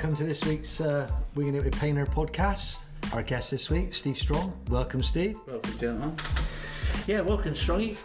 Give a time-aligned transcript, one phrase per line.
[0.00, 2.84] welcome to this week's uh, Winging It with Painter podcast.
[3.12, 4.58] Our guest this week, Steve Strong.
[4.70, 5.36] Welcome, Steve.
[5.46, 6.16] Welcome, gentlemen.
[7.06, 7.98] Yeah, welcome, Strongy.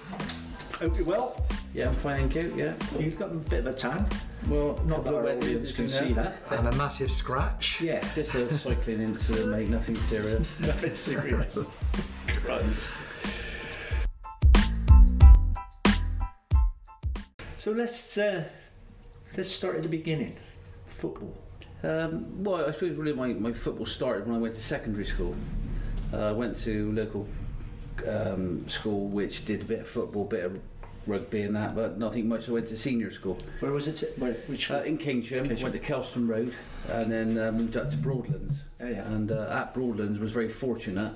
[0.77, 1.45] Hope you're well.
[1.73, 2.53] Yeah, I'm fine, thank you.
[2.57, 2.73] Yeah.
[2.99, 4.05] You've got a bit of a tan.
[4.49, 6.15] Well, Not that couple our audience can see know.
[6.15, 6.51] that.
[6.51, 7.79] And a massive scratch.
[7.79, 10.59] Yeah, Just a cycling into make nothing serious.
[10.67, 11.57] nothing serious.
[12.27, 12.89] Christ.
[17.55, 18.43] So let's uh,
[19.37, 20.35] let's start at the beginning.
[20.97, 21.33] Football.
[21.83, 25.35] Um, well, I suppose really my, my football started when I went to secondary school.
[26.13, 27.27] Uh, I went to local
[28.07, 30.59] um, school which did a bit of football, bit of
[31.07, 32.49] rugby and that, but nothing much.
[32.49, 34.17] I went to senior school Where was it?
[34.17, 34.71] Where, which?
[34.71, 35.47] uh, in Keynsham.
[35.47, 35.61] Keynsham.
[35.63, 36.53] Went to Kelston Road
[36.89, 38.55] and then um, moved up to Broadlands.
[38.81, 39.05] oh yeah.
[39.05, 41.13] And uh, at Broadlands was very fortunate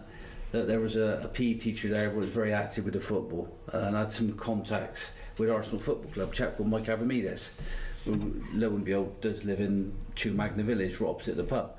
[0.51, 3.55] that there was a, a PE teacher there who was very active with the football
[3.73, 7.63] uh, and had some contacts with Arsenal Football Club, a chap called Mike Avramidis, who
[8.07, 11.75] lo and behold does live in Chew Magna Village, right opposite the pub,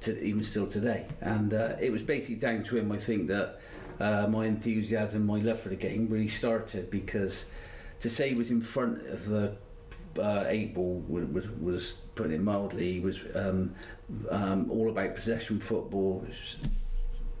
[0.00, 1.06] to, even still today.
[1.20, 3.60] And uh, it was basically down to him, I think, that
[3.98, 7.44] uh, my enthusiasm, my love for the game really started because
[8.00, 9.56] to say he was in front of the
[10.18, 12.94] uh, eight ball was, was putting it mildly.
[12.94, 13.74] He was um,
[14.30, 16.26] um, all about possession football,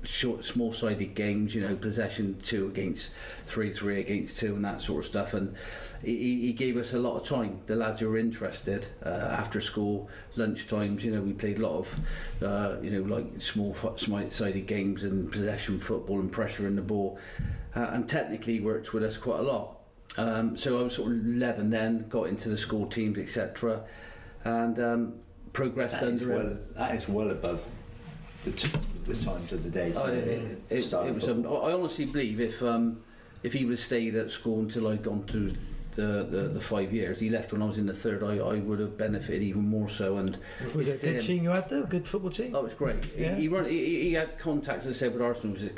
[0.02, 1.54] short, small-sided games.
[1.54, 3.10] You know, possession two against
[3.46, 5.34] three, three against two, and that sort of stuff.
[5.34, 5.54] And
[6.02, 7.60] he, he gave us a lot of time.
[7.66, 11.04] The lads who were interested uh, after school, lunch times.
[11.04, 15.30] You know, we played a lot of, uh, you know, like small, small-sided games and
[15.30, 17.18] possession football and pressure in the ball.
[17.74, 19.76] Uh, and technically worked with us quite a lot.
[20.18, 23.82] Um, so I was sort of 11 then, got into the school teams, etc.,
[24.44, 25.14] and um,
[25.52, 26.60] progressed That is, under well, him.
[26.74, 27.64] that is well above
[28.44, 28.70] the, t-
[29.04, 29.92] the times of the day.
[29.94, 31.28] Oh, it, it, it, it was.
[31.28, 31.46] Um.
[31.46, 33.02] I honestly believe if um,
[33.42, 35.54] if he would have stayed at school until I'd gone through
[35.96, 38.22] the, the, the five years, he left when I was in the third.
[38.22, 40.18] I, I would have benefited even more so.
[40.18, 40.38] And
[40.74, 41.82] Was it a good um, team you had there?
[41.82, 42.54] A good football team?
[42.54, 42.96] Oh, it was great.
[43.16, 43.34] Yeah.
[43.34, 45.56] He, he, run, he, he had contacts, as I said, with Arsenal.
[45.56, 45.72] He was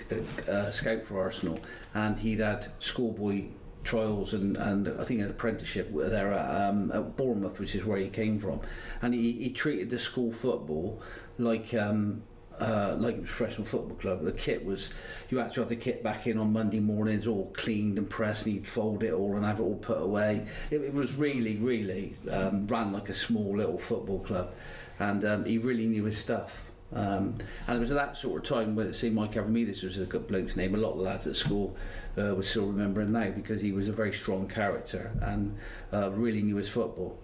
[0.46, 1.58] a, a, a scout for Arsenal,
[1.94, 3.44] and he'd had schoolboy
[3.84, 7.98] trials and, and I think an apprenticeship there at, um, at Bournemouth, which is where
[7.98, 8.60] he came from.
[9.00, 11.02] And he, he treated the school football
[11.38, 12.22] like um,
[12.62, 14.22] uh, like a professional football club.
[14.22, 14.90] The kit was
[15.30, 18.46] you had to have the kit back in on Monday mornings, all cleaned and pressed,
[18.46, 20.46] and he'd fold it all and have it all put away.
[20.70, 24.52] It, it was really, really um, ran like a small little football club,
[24.98, 26.68] and um, he really knew his stuff.
[26.94, 27.36] Um,
[27.66, 30.26] and it was at that sort of time where, say, Mike Avramidis was a good
[30.26, 30.74] bloke's name.
[30.74, 31.74] A lot of lads at school
[32.18, 35.56] uh, would still remember him now because he was a very strong character and
[35.92, 37.18] uh, really knew his football.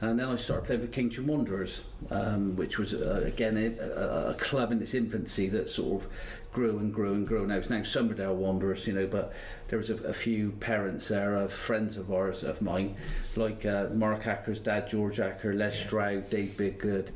[0.00, 1.80] And then I started playing for Keynsham Wanderers,
[2.10, 6.10] um, which was uh, again a, a, club in its infancy that sort of
[6.52, 7.46] grew and grew and grew.
[7.46, 9.32] Now it's now Somerdale Wanderers, you know, but
[9.68, 12.96] there was a, a few parents there, of friends of ours, of mine,
[13.36, 17.10] like uh, Mark Acker's dad, George Acker, Les Stroud, Dave Biggood,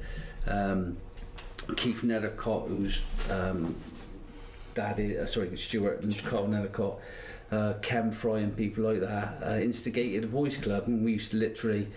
[0.46, 0.96] um,
[1.76, 3.74] Keith Nethercott, whose um,
[4.74, 6.98] dad is, uh, sorry, Stuart and Carl Nethercott,
[7.50, 11.32] uh, Ken Fry and people like that, uh, instigated a boys club and we used
[11.32, 11.88] to literally,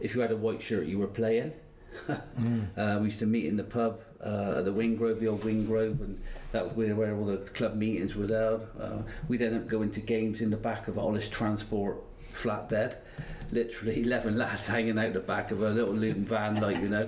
[0.00, 1.52] if you had a white shirt you were playing.
[2.08, 6.00] uh, we used to meet in the pub uh, at the Wingrove, the old Wingrove,
[6.00, 6.20] and
[6.52, 8.66] that was where, where all the club meetings were held.
[8.80, 12.96] Uh, we'd end up going to games in the back of Hollis Transport flatbed,
[13.50, 17.06] literally 11 lads hanging out the back of a little Luton van, like, you know.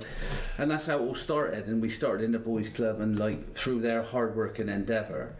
[0.57, 1.67] And that's how it all started.
[1.67, 5.33] And we started in the boys' club, and like through their hard work and endeavour,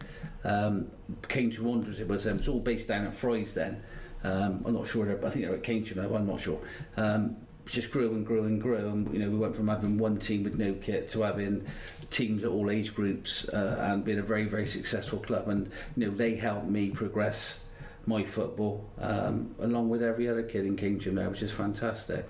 [0.44, 0.90] um,
[1.28, 3.84] to Wanderers, it was, um, it was all based down at Fry's then.
[4.24, 6.60] Um, I'm not sure, I think they're at Cambridge now, I'm not sure.
[6.96, 10.18] Um, just grew and grew and grew, and you know we went from having one
[10.18, 11.66] team with no kit to having
[12.10, 15.48] teams at all age groups, uh, and being a very very successful club.
[15.48, 17.60] And you know they helped me progress
[18.06, 22.28] my football um, along with every other kid in Keynsham there, which is fantastic.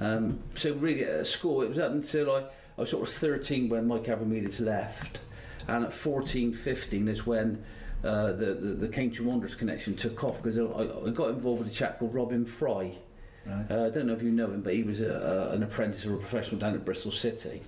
[0.00, 2.40] Um, so really at school, it was up until I,
[2.76, 5.20] I was sort of 13 when Mike Avramidis left,
[5.68, 7.64] and at 14, 15 is when
[8.04, 11.70] uh, the, the the Keynsham Wanderers connection took off because I, I got involved with
[11.72, 12.92] a chap called Robin Fry.
[13.46, 13.66] Right.
[13.70, 16.04] Uh, I don't know if you know him, but he was a, a, an apprentice
[16.04, 17.62] or a professional down at Bristol City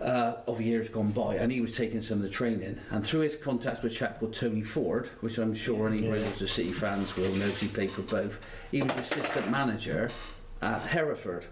[0.00, 2.78] uh, of years gone by, and he was taking some of the training.
[2.90, 6.12] And through his contacts with a chap called Tony Ford, which I'm sure any Yeah.
[6.12, 8.54] regulars City fans will know, he played for both.
[8.70, 10.10] He was assistant manager
[10.62, 11.46] at Hereford,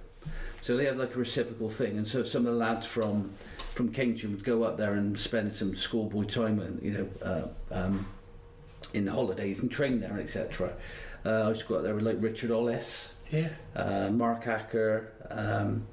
[0.64, 1.98] so they had like a reciprocal thing.
[1.98, 3.32] And so some of the lads from
[3.74, 7.48] from Keynsham would go up there and spend some schoolboy time, and you know, uh,
[7.70, 8.06] um,
[8.94, 10.72] in the holidays and train there, etc.
[11.22, 13.50] Uh, I used to go up there with like Richard Ollis Yeah.
[13.76, 15.86] uh, Mark Acker, um,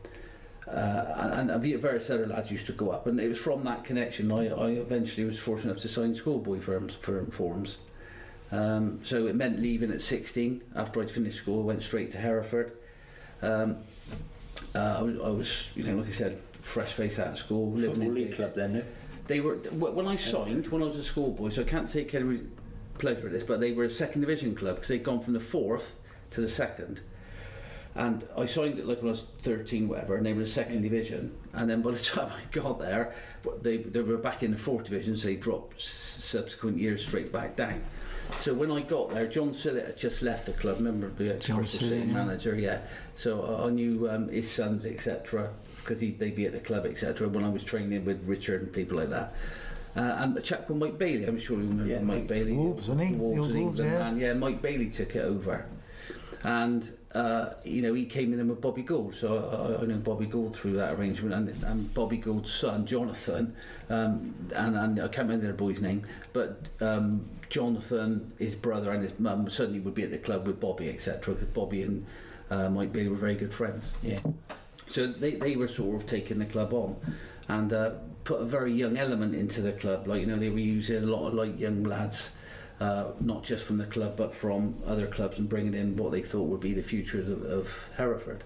[0.65, 3.07] uh, and, and various other lads used to go up.
[3.07, 6.61] And it was from that connection I, I eventually was fortunate enough to sign schoolboy
[6.61, 7.75] firms, firm forms.
[8.53, 12.71] Um, so it meant leaving at 16 after I'd finished school, went straight to Hereford.
[13.41, 13.77] Um,
[14.75, 17.71] uh, I, was, I was, you know, like I said, fresh face out of school,
[17.71, 18.83] living in League club then, no?
[19.27, 22.41] They were when I signed when I was a schoolboy, so I can't take any
[22.95, 25.39] pleasure at this, but they were a second division club because they'd gone from the
[25.39, 25.95] fourth
[26.31, 27.01] to the second.
[27.93, 30.49] And I signed it like when I was 13, whatever, and they were in the
[30.49, 31.35] second division.
[31.53, 33.13] And then by the time I got there,
[33.61, 37.31] they, they were back in the fourth division, so they dropped s- subsequent years straight
[37.33, 37.81] back down.
[38.29, 40.77] So when I got there, John Sillett had just left the club.
[40.77, 42.13] Remember the John Bristol Sillett, City yeah.
[42.13, 42.55] manager?
[42.55, 42.79] Yeah.
[43.15, 47.27] So I I knew um, his sons, etc., because they'd be at the club, etc.
[47.27, 49.33] When I was training with Richard and people like that.
[49.95, 51.25] Uh, and a chap called Mike Bailey.
[51.25, 52.53] I'm sure you remember Yeah, Mike Mike Bailey.
[52.53, 53.13] Wolves, wasn't he?
[53.15, 53.99] Wolves, The old and he was Wolves, yeah.
[53.99, 54.17] man.
[54.19, 55.65] Yeah, Mike Bailey took it over,
[56.43, 59.15] and uh, you know he came in with Bobby Gould.
[59.15, 63.55] So I, I know Bobby Gould through that arrangement, and, and Bobby Gould's son Jonathan,
[63.89, 66.03] um, and, and I can't remember their boy's name,
[66.33, 70.59] but um, Jonathan, his brother, and his mum suddenly would be at the club with
[70.59, 71.33] Bobby, etc.
[71.33, 72.05] Because Bobby and
[72.49, 73.93] uh, Mike Bailey were very good friends.
[74.01, 74.19] Yeah.
[74.87, 76.97] So they, they were sort of taking the club on
[77.47, 77.91] and uh,
[78.23, 80.07] put a very young element into the club.
[80.07, 82.31] Like, you know, they were using a lot of like young lads,
[82.81, 86.23] uh, not just from the club, but from other clubs and bringing in what they
[86.23, 88.43] thought would be the future of, of Hereford.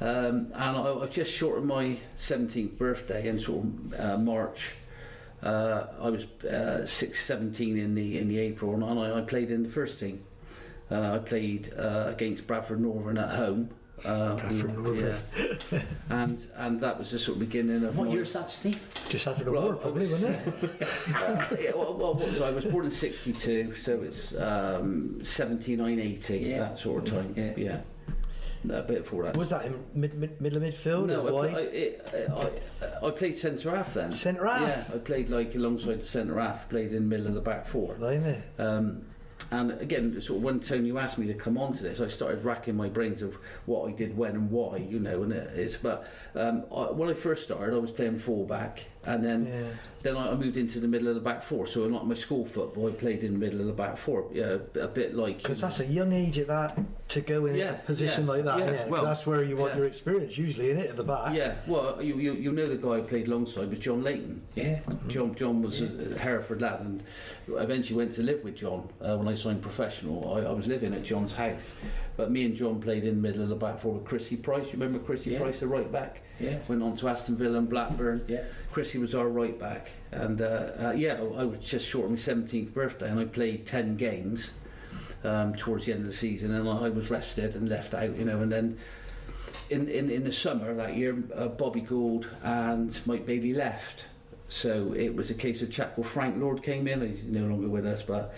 [0.00, 4.74] Um, and I, I just short of my 17th birthday in sort of uh, March.
[5.42, 9.50] Uh, I was uh, 6, 17 in the in the April, and I, I played
[9.50, 10.22] in the first team.
[10.88, 13.70] Uh, I played uh, against Bradford Northern at home.
[14.04, 15.80] Uh, Bradford Yeah.
[16.10, 18.80] and and that was the sort of beginning of What my, year's that, Steve?
[19.08, 20.82] Just after the Well, war, probably, was- wasn't it?
[21.16, 22.48] uh, yeah, well, well, what was I?
[22.48, 26.58] I was born in 62, so it's um, 79, 80, Yeah.
[26.60, 27.34] that sort of time.
[27.36, 27.52] Yeah.
[27.56, 27.80] Yeah.
[28.76, 29.36] A bit before that.
[29.36, 31.54] Was that in mid, mid, middle of midfield no, or I, wide?
[31.54, 34.10] I, it, I, I played centre half then.
[34.10, 34.60] Centre half?
[34.60, 37.66] Yeah, I played like alongside the centre half, played in the middle of the back
[37.66, 37.94] four.
[37.94, 38.42] Blimey.
[38.58, 39.02] Um,
[39.50, 42.44] and again, sort of when Tony asked me to come on to this, I started
[42.44, 45.22] racking my brains of what I did when and why, you know.
[45.22, 49.24] And it is, but um, I, when I first started, I was playing fullback, and
[49.24, 49.68] then Yeah.
[50.02, 51.66] then I moved into the middle of the back four.
[51.66, 54.26] So like my school football, I played in the middle of the back four.
[54.32, 56.78] Yeah, a bit like Because that's a young age at that
[57.08, 59.74] to go in Yeah, a position yeah, like that, yeah, well, that's where you want
[59.76, 61.34] your experience, usually, in it, at the back.
[61.34, 64.42] Yeah, well, you, you you know the guy I played alongside was John Layton.
[64.54, 64.80] Yeah.
[65.08, 67.02] John John was a a Hereford lad, and
[67.48, 70.32] eventually went to live with John uh, when I signed professional.
[70.34, 71.74] I, I was living at John's house,
[72.18, 74.66] but me and John played in the middle of the back four with Chrissy Price.
[74.66, 75.38] You remember Chrissy Yeah.
[75.38, 76.20] Price, the right back?
[76.40, 76.58] Yeah.
[76.68, 78.24] Went on to Aston Villa and Blackburn.
[78.28, 78.42] Yeah.
[78.72, 82.16] Chrissy was our right back, and uh, uh, yeah, I was just short of my
[82.18, 84.50] seventeenth birthday, and I played ten games
[85.22, 88.24] um, towards the end of the season, and I was rested and left out, you
[88.24, 88.78] know, and then.
[89.70, 94.06] In, in, in the summer that year, uh, Bobby Gould and Mike Bailey left.
[94.48, 97.06] So it was a case of chap called Frank Lord came in.
[97.06, 98.34] He's no longer with us, but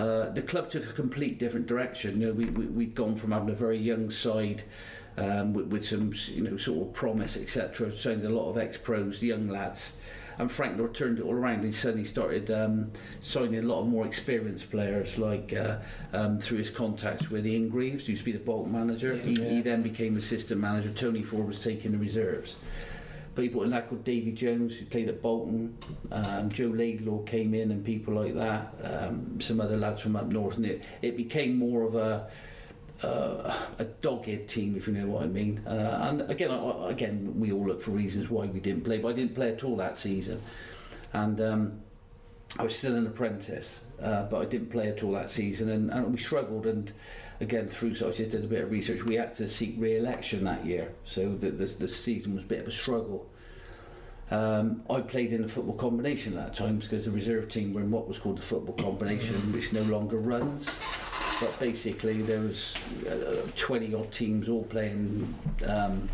[0.00, 2.20] uh, the club took a complete different direction.
[2.20, 4.62] You know, we, we we'd gone from having a very young side
[5.18, 7.92] um, with, with some you know sort of promise, etc.
[7.92, 9.92] Signed a lot of ex-pros, young lads,
[10.38, 11.64] and Frank turned it all around.
[11.64, 15.76] He suddenly started um, signing a lot of more experienced players, like uh,
[16.14, 19.14] um, through his contacts with Ian Greaves, who used to be the bulk manager.
[19.14, 20.90] He, he then became assistant manager.
[20.90, 22.56] Tony Ford was taking the reserves.
[23.40, 25.74] But he brought a lad called Davy Jones who played at Bolton.
[26.12, 28.74] Um, Joe Laidlaw came in and people like that.
[28.84, 32.28] Um, some other lads from up north, and it, it became more of a
[33.02, 35.66] uh, a dogged team, if you know what I mean.
[35.66, 39.08] Uh, and again, I, again, we all look for reasons why we didn't play, but
[39.08, 40.42] I didn't play at all that season.
[41.14, 41.80] And um,
[42.58, 45.90] I was still an apprentice, uh, but I didn't play at all that season, and,
[45.90, 46.66] and we struggled.
[46.66, 46.92] And
[47.40, 49.02] again, through so I just did a bit of research.
[49.02, 52.60] We had to seek re-election that year, so the, the, the season was a bit
[52.60, 53.29] of a struggle.
[54.30, 57.80] Um, I played in the football combination at that time because the reserve team were
[57.80, 60.66] in what was called the football combination, which no longer runs.
[61.40, 62.74] But basically, there was
[63.08, 65.34] uh, 20 odd teams all playing
[65.66, 66.08] um,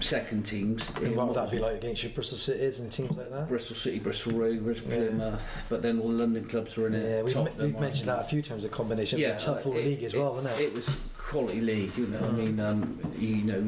[0.00, 0.82] second teams.
[0.96, 3.48] And what would that be like against your Bristol Cities and teams like that?
[3.48, 4.88] Bristol City, Bristol Rovers, Yeah.
[4.88, 7.08] Plymouth, but then all the London clubs were in it.
[7.08, 9.20] Yeah, we've, Tottenham, we've mentioned that a few times, the combination.
[9.20, 10.64] Yeah, a tough uh, old league as well, wasn't it?
[10.64, 12.18] It was quality league, you know.
[12.18, 13.66] I mean, um, you know,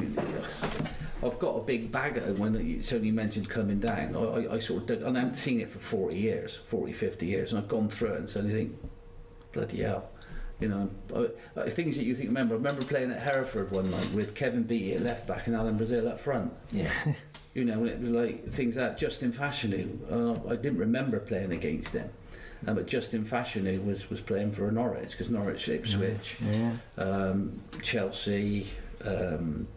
[1.23, 4.15] I've got a big bag of when you suddenly mentioned coming down.
[4.15, 6.91] I, I, I sort of did, and I haven't seen it for 40 years, 40,
[6.93, 8.77] 50 years, and I've gone through it and suddenly think,
[9.51, 10.09] bloody hell.
[10.59, 12.53] You know, I, I, things that you think remember.
[12.53, 15.77] I remember playing at Hereford one night with Kevin Beattie at left back and Alan
[15.77, 16.53] Brazil up front.
[16.71, 16.91] Yeah.
[17.53, 19.99] You know, it was like things like Justin Fashanu.
[20.09, 22.09] Uh, I didn't remember playing against him.
[22.65, 26.73] Um, but Justin Fashanu was, was playing for Norwich because Norwich Ipswich, yeah.
[26.97, 28.67] um, Chelsea,
[29.03, 29.67] um,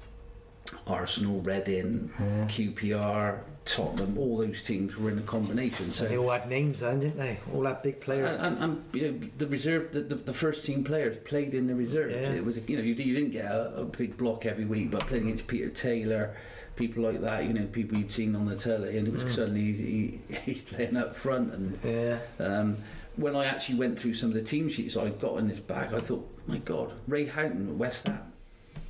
[0.87, 2.47] Arsenal, Reading, Yeah.
[2.47, 5.91] QPR, Tottenham, all those teams were in a combination.
[5.91, 7.39] So They all had names then, didn't they?
[7.55, 8.39] All had big players.
[8.39, 11.67] and, and, and you know, the reserve, the, the, the first team players played in
[11.67, 12.13] the reserves.
[12.15, 12.33] Yeah.
[12.33, 15.01] It was, you know, you, you didn't get a, a big block every week, but
[15.07, 16.37] playing against Peter Taylor,
[16.77, 19.35] people like that, you know, people you'd seen on the telly, and it was Mm.
[19.35, 21.55] suddenly he's, he, he's playing up front.
[21.55, 22.19] And yeah.
[22.41, 22.77] um,
[23.17, 25.95] when I actually went through some of the team sheets I got in this bag,
[25.95, 28.21] I thought, my God, Ray Houghton at West Ham.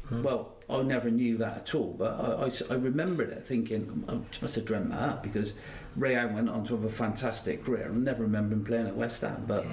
[0.09, 0.23] Hmm.
[0.25, 2.13] Well, I never knew that at all, but
[2.71, 5.53] I remembered it thinking, I must have dreamt that up because
[5.97, 7.91] Ray Allen went on to have a fantastic career.
[7.93, 9.67] I never remember him playing at West Ham, but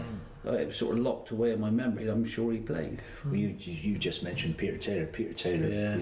[0.45, 2.07] uh, it was sort of locked away in my memory.
[2.09, 3.01] I'm sure he played.
[3.25, 5.05] Well, you, you you just mentioned Peter Taylor.
[5.05, 5.97] Peter Taylor, Yeah.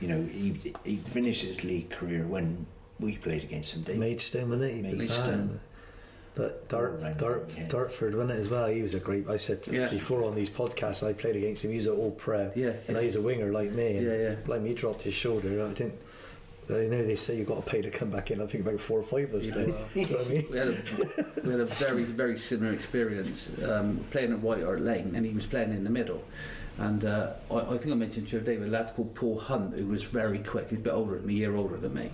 [0.00, 2.66] you know, he, he finished his league career when
[3.00, 3.82] we played against him.
[3.82, 3.98] Dave.
[3.98, 4.74] Maidstone, wasn't it?
[4.76, 5.60] He was Maidstone.
[6.38, 7.66] But Dart, Right, Dart, yeah.
[7.66, 8.68] Dartford, wasn't it as well?
[8.68, 9.28] He was a great.
[9.28, 9.88] I said Yeah.
[9.90, 11.72] before on these podcasts, I played against him.
[11.72, 13.02] He was an all pro, Yeah, and yeah.
[13.02, 13.96] he's a winger like me.
[13.96, 14.34] And Yeah, yeah.
[14.46, 15.48] Like me, he dropped his shoulder.
[15.66, 15.94] I didn't.
[16.70, 18.40] I know they say you've got to pay to come back in.
[18.40, 19.54] I think about four or five of us Yeah.
[19.54, 19.74] did.
[19.94, 20.44] Do you know I mean?
[20.52, 20.74] We had a,
[21.44, 25.32] we had a very, very similar experience um, playing at White Hart Lane, and he
[25.34, 26.22] was playing in the middle.
[26.78, 29.74] And uh, I, I think I mentioned to you today a lad called Paul Hunt,
[29.74, 30.68] who was very quick.
[30.70, 32.10] He's a bit older than me, a year older than me,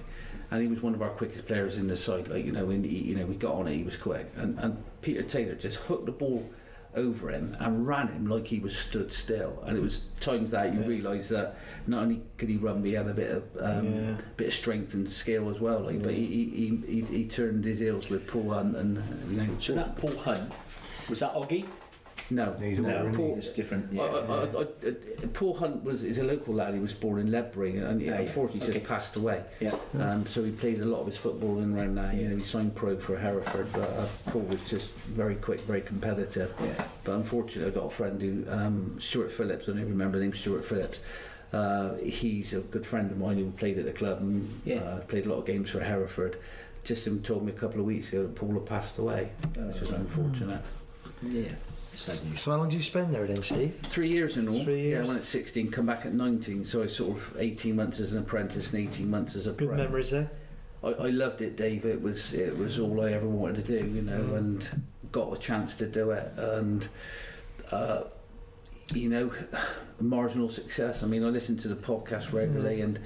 [0.55, 2.29] and he was one of our quickest players in the side.
[2.29, 4.31] Like you know, when he, you know we got on it, he was quick.
[4.37, 6.49] And, and Peter Taylor just hooked the ball
[6.95, 9.61] over him and ran him like he was stood still.
[9.67, 10.87] And it was times that you Yeah.
[10.87, 11.57] realise that
[11.89, 14.17] not only could he run, but he had a bit of um, Yeah.
[14.37, 15.81] bit of strength and skill as well.
[15.81, 16.45] Like, but he, he,
[16.87, 19.57] he, he, he turned his heels with Paul Hunt, and you know.
[19.59, 20.53] So that Paul Hunt,
[21.11, 21.67] was that Oggy?
[22.31, 22.97] No, He's no.
[22.97, 23.93] older, Paul, It's different.
[23.93, 24.03] I, Yeah.
[24.03, 24.07] I,
[24.59, 26.73] I, I, Paul Hunt was is a local lad.
[26.75, 28.21] He was born in Ledbury, and he Yeah, yeah.
[28.21, 28.79] unfortunately Okay.
[28.79, 29.43] just passed away.
[29.61, 29.75] yeah.
[29.99, 32.13] Um, so he played a lot of his football in around there.
[32.15, 35.83] You know, he signed pro for Hereford, but uh, Paul was just very quick, very
[35.83, 36.55] competitive.
[36.63, 36.87] Yeah.
[37.05, 40.25] But unfortunately, I got a friend who, um, Stuart Phillips, I don't even remember the
[40.25, 40.99] name, Stuart Phillips.
[41.53, 44.77] Uh, he's a good friend of mine who played at the club and Yeah.
[44.77, 46.37] uh, played a lot of games for Hereford.
[46.85, 49.81] Just him told me a couple of weeks ago that Paul had passed away, which
[49.81, 50.63] was Uh, unfortunate.
[51.23, 51.53] yeah.
[51.95, 52.41] News.
[52.41, 53.75] So how long did you spend there then, Steve?
[53.83, 54.63] Three years in all.
[54.65, 55.05] Three Yeah, years.
[55.07, 58.13] I went at 16, come back at 19, so I sort of 18 months as
[58.13, 59.77] an apprentice and 18 months as a Good pro.
[59.77, 60.31] memories there.
[60.83, 61.85] I, I loved it, Dave.
[61.87, 64.37] It was it was all I ever wanted to do, you know, Mm.
[64.37, 64.83] and
[65.13, 66.31] got a chance to do it.
[66.37, 66.87] And
[67.71, 68.03] uh,
[68.93, 69.33] you know,
[70.01, 71.03] marginal success.
[71.03, 72.99] I mean, I listen to the podcast regularly, and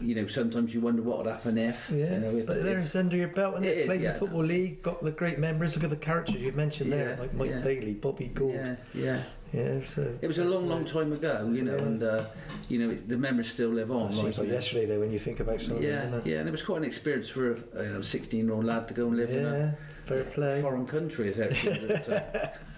[0.00, 1.88] you know, sometimes you wonder what would happen if.
[1.92, 4.12] Yeah, You know, if, but if- there's under your belt, and is, played yeah.
[4.12, 5.74] the football league, got the great memories.
[5.76, 7.60] Look at the characters you mentioned there, like Mike yeah.
[7.60, 8.54] Bailey, Bobby Gould.
[8.54, 9.22] yeah, yeah.
[9.52, 11.82] Yeah, so It was a long, long time ago, you know, Yeah.
[11.82, 12.24] and uh,
[12.70, 14.08] you know, it, the memories still live on.
[14.08, 14.54] It seems like know.
[14.54, 16.22] yesterday though when you think about some of Yeah, them.
[16.24, 18.88] yeah, and it was quite an experience for a you know, 16 year old lad
[18.88, 20.62] to go and live in a fair play.
[20.62, 21.92] foreign country as actually.
[21.94, 22.20] uh,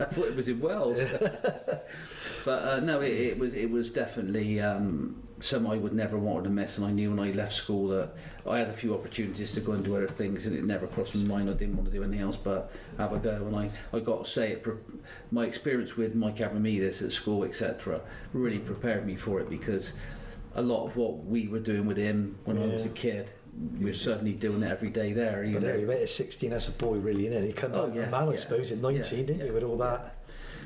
[0.00, 0.99] I thought it was in Wales.
[2.44, 6.44] but uh, no, it, it was it was definitely um, something I would never wanted
[6.44, 6.78] to miss.
[6.78, 8.10] And I knew when I left school that
[8.48, 11.14] I had a few opportunities to go and do other things, and it never crossed
[11.16, 11.50] my mind.
[11.50, 13.34] I didn't want to do anything else but have a go.
[13.46, 14.66] And I, I got to say it.
[15.30, 18.00] My experience with Mike Avramidis at school, etc.,
[18.32, 19.92] really prepared me for it because
[20.54, 23.32] a lot of what we were doing with him when I was a kid,
[23.78, 25.42] we were certainly doing it every day there.
[25.42, 25.78] You But know.
[25.78, 27.44] he went at 16 as a boy, really, innit?
[27.46, 29.44] He come Oh, back yeah, a man, I suppose, at 19, Yeah, didn't yeah.
[29.46, 30.13] he, with all that?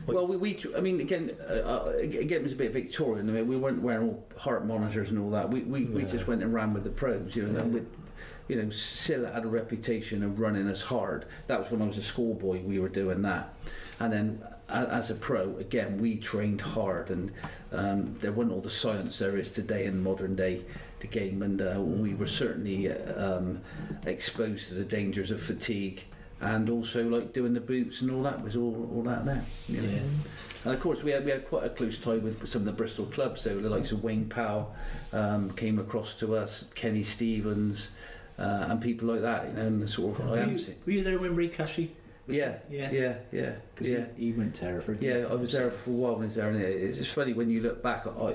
[0.06, 3.28] Well, we, we I mean, again, uh, uh, again, it was a bit Victorian.
[3.28, 5.50] I mean, we weren't wearing all heart monitors and all that.
[5.50, 7.60] We we, we just went and ran with the pros, you know.
[7.60, 7.80] And Yeah.
[7.80, 7.88] with,
[8.48, 11.26] you know, Silla had a reputation of running us hard.
[11.48, 12.62] That was when I was a schoolboy.
[12.62, 13.52] We were doing that,
[14.00, 17.32] and then as a pro, again, we trained hard, and
[17.72, 20.62] um, there wasn't all the science there is today in modern day
[21.00, 23.60] the game, and uh, we were certainly uh, um,
[24.04, 26.04] exposed to the dangers of fatigue.
[26.40, 29.44] And also, like doing the boots and all that was all, all that there.
[29.68, 29.88] You know?
[29.88, 29.98] Yeah.
[30.64, 32.72] And of course, we had we had quite a close tie with some of the
[32.72, 33.42] Bristol clubs.
[33.42, 34.74] So the likes of Wayne Powell
[35.12, 37.90] um, came across to us, Kenny Stephens,
[38.38, 39.48] uh, and people like that.
[39.48, 41.92] You know, and sort of I Were am you, were you there when Ray Cashy?
[42.30, 44.04] Yeah, yeah, yeah, yeah, Because yeah.
[44.16, 45.02] he, he went to Hereford.
[45.02, 47.12] Yeah, I was there for a while when I was there, and it- it's just
[47.14, 48.06] funny when you look back.
[48.06, 48.34] I,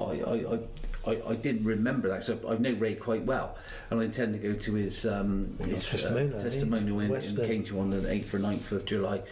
[0.00, 0.58] I, I, I,
[1.06, 3.56] I, I didn't remember that, so I know Ray quite well,
[3.90, 7.72] and I intend to go to his, um, his testimonial, uh, testimonial in, in Cambridge
[7.72, 9.22] on the eighth or 9th of July.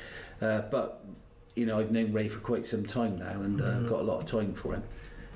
[0.40, 1.04] Uh, but
[1.56, 3.88] you know, I've known Ray for quite some time now, and uh, Mhm.
[3.88, 4.82] got a lot of time for him.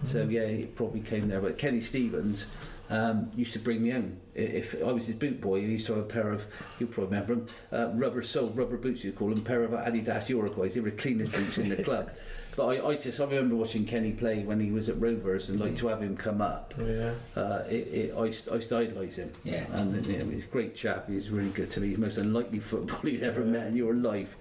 [0.05, 0.31] So Mhm.
[0.33, 1.41] yeah, he probably came there.
[1.41, 2.47] But Kenny Stephens
[2.91, 4.17] um, used to bring me home.
[4.35, 6.47] If I was his boot boy, he used to have a pair of,
[6.79, 10.29] you'll probably remember them, uh, rubber soled rubber boots, you call them, pair of Adidas
[10.31, 10.75] Uruguays.
[10.75, 12.11] They were the cleanest boots in the club.
[12.59, 15.61] But I, I just, I remember watching Kenny play when he was at Rovers and
[15.61, 16.75] like to have him come up.
[16.77, 17.15] Yeah.
[17.37, 19.31] Uh, it, it, I, I used to idolise him.
[19.45, 19.65] Yeah.
[19.75, 21.09] And you know, he's a great chap.
[21.09, 21.87] He's really good to me.
[21.91, 23.47] He's the most unlikely footballer you'd ever Yeah.
[23.53, 24.35] met in your life.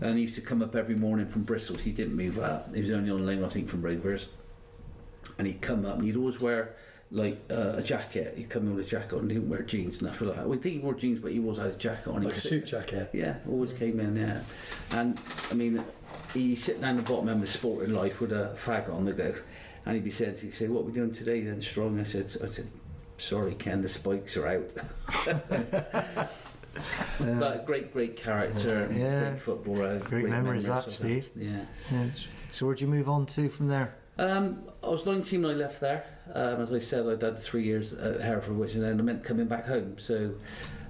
[0.00, 1.74] And he used to come up every morning from Bristol.
[1.74, 2.72] He didn't move up.
[2.72, 4.28] He was only on loan, I think, from Rovers.
[5.36, 6.76] And he'd come up and he'd always wear
[7.10, 8.34] like uh, a jacket.
[8.36, 10.48] He'd come in with a jacket on, he didn't wear jeans and stuff like that.
[10.48, 12.22] We think he wore jeans, but he always had a jacket on.
[12.22, 13.10] Like a He'd suit jacket.
[13.12, 14.42] yeah, always came in, yeah.
[14.92, 15.18] And
[15.50, 15.82] I mean,
[16.34, 19.34] he sit down the bottom end of sporting life with a fag on the go,
[19.86, 22.26] and he'd be saying, he'd say, "What are we doing today then, Strong?" I said,
[22.42, 22.68] "I said,
[23.18, 24.70] sorry, Ken, the spikes are out."
[27.20, 29.30] but great, great character, Yeah.
[29.30, 31.28] great footballer, Great memories that, Steve.
[31.34, 31.64] Yeah.
[31.90, 32.10] Yeah.
[32.50, 33.94] So where'd you move on to from there?
[34.18, 36.04] Um, I was 19 when I left there.
[36.34, 39.22] Um, as I said, I'd had three years at Hereford, which and then I meant
[39.22, 39.96] coming back home.
[39.98, 40.34] So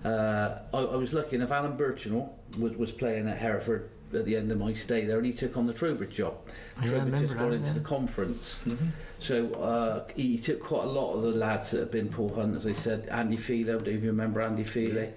[0.05, 1.51] uh, I, I was lucky enough.
[1.53, 5.27] Alan Birchenall was, was playing at Hereford at the end of my stay there, and
[5.27, 6.35] he took on the Trowbridge job.
[6.81, 7.73] I Trowbridge just got into yeah.
[7.75, 8.61] the conference.
[9.21, 12.57] So uh, he took quite a lot of the lads that have been Paul Hunt,
[12.57, 15.11] as I said, Andy Feeley, I don't know if you remember Andy Feeley.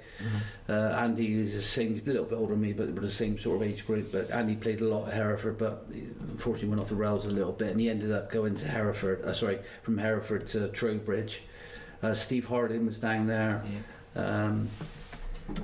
[0.67, 3.37] Uh, Andy was the same, a little bit older than me, but we're the same
[3.37, 4.11] sort of age group.
[4.11, 5.85] But Andy played a lot at Hereford, but
[6.31, 9.23] unfortunately went off the rails a little bit, and he ended up going to Hereford.
[9.23, 11.43] Uh, sorry, from Hereford to Trowbridge.
[12.01, 13.63] Uh, Steve Harding was down there.
[14.15, 14.67] Um,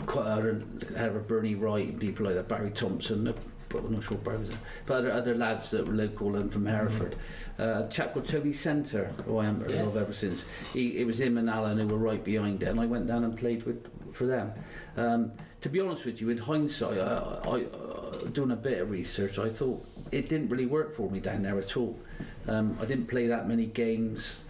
[0.05, 0.61] quite other,
[0.95, 3.27] other Bernie Wright and people like that, Barry Thompson.
[3.27, 3.33] uh,
[3.69, 4.59] But I'm not sure Barry was there.
[4.85, 7.15] But other, other lads that were local and from Hereford.
[7.59, 9.83] Uh, a chap called Toby Centre, who I am Yeah.
[9.83, 10.45] love ever since.
[10.73, 13.23] He, it was him and Alan who were right behind it, and I went down
[13.23, 14.51] and played with for them.
[14.95, 18.89] Um, to be honest with you, in hindsight, I, I, uh, doing a bit of
[18.91, 21.99] research, I thought it didn't really work for me down there at all.
[22.47, 24.41] Um, I didn't play that many games,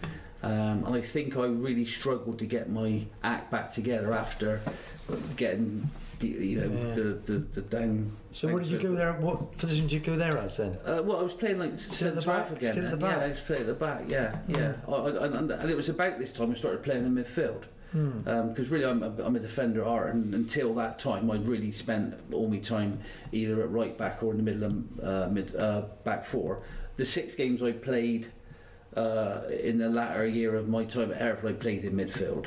[0.42, 4.60] um, and I think I really struggled to get my act back together after
[5.36, 5.88] getting,
[6.20, 6.94] the- you know, Yeah.
[6.94, 8.12] the, the the down.
[8.32, 9.12] So where did you go there?
[9.14, 10.76] What position did you go there as then?
[10.84, 12.50] Uh, well, I was playing like Still at the back?
[12.50, 12.72] again.
[12.72, 13.16] Still the back?
[13.18, 14.02] Yeah, I was playing the back.
[14.08, 14.72] Yeah, yeah.
[14.88, 17.64] I, I, and, and it was about this time I started playing in midfield.
[17.90, 22.14] Because really, I'm a, I'm a defender heart, and until that time, I'd really spent
[22.34, 23.00] all my time
[23.32, 24.72] either at right back or in the middle of
[25.02, 26.62] uh, mid uh, back four.
[26.96, 28.26] The six games I played
[28.94, 32.44] uh, in the latter year of my time at Hereford, I played in midfield.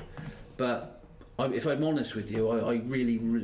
[0.57, 1.00] But
[1.41, 3.43] I, if I'm honest with you, I, I really re-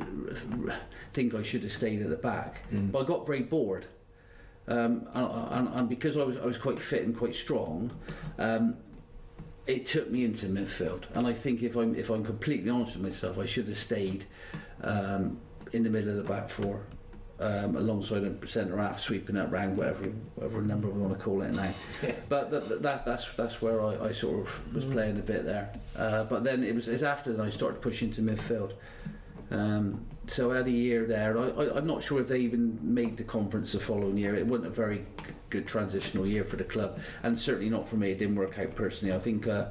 [0.56, 0.74] re-
[1.12, 2.62] think I should have stayed at the back.
[2.92, 3.86] But I got very bored.
[4.68, 7.90] Um, and, and, and because I was I was quite fit and quite strong,
[8.38, 8.76] um,
[9.66, 11.04] it took me into midfield.
[11.14, 14.26] And I think if I'm if I'm completely honest with myself, I should have stayed
[14.82, 15.40] um,
[15.72, 16.82] in the middle of the back four,
[17.40, 21.42] um, alongside a centre half, sweeping it round whatever whatever number we want to call
[21.42, 21.72] it now.
[22.28, 25.72] But that, that that's that's where I, I sort of was playing a bit there.
[25.96, 28.72] Uh, but then it was it's after that I started pushing to midfield.
[29.50, 31.38] Um, so I had a year there.
[31.38, 34.34] I, I'm not sure if they even made the conference the following year.
[34.34, 37.96] It wasn't a very g- good transitional year for the club, and certainly not for
[37.96, 38.10] me.
[38.10, 39.14] It didn't work out personally.
[39.14, 39.66] I think uh,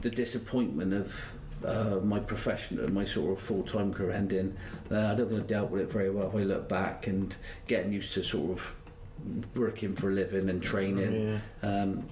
[0.00, 1.32] the disappointment of
[1.64, 4.56] uh, my profession, my sort of full time career ending,
[4.90, 6.28] uh, I don't think I dealt with it very well.
[6.28, 7.34] If I look back and
[7.66, 8.74] getting used to sort of
[9.54, 11.68] working for a living and training, Yeah.
[11.82, 12.04] um,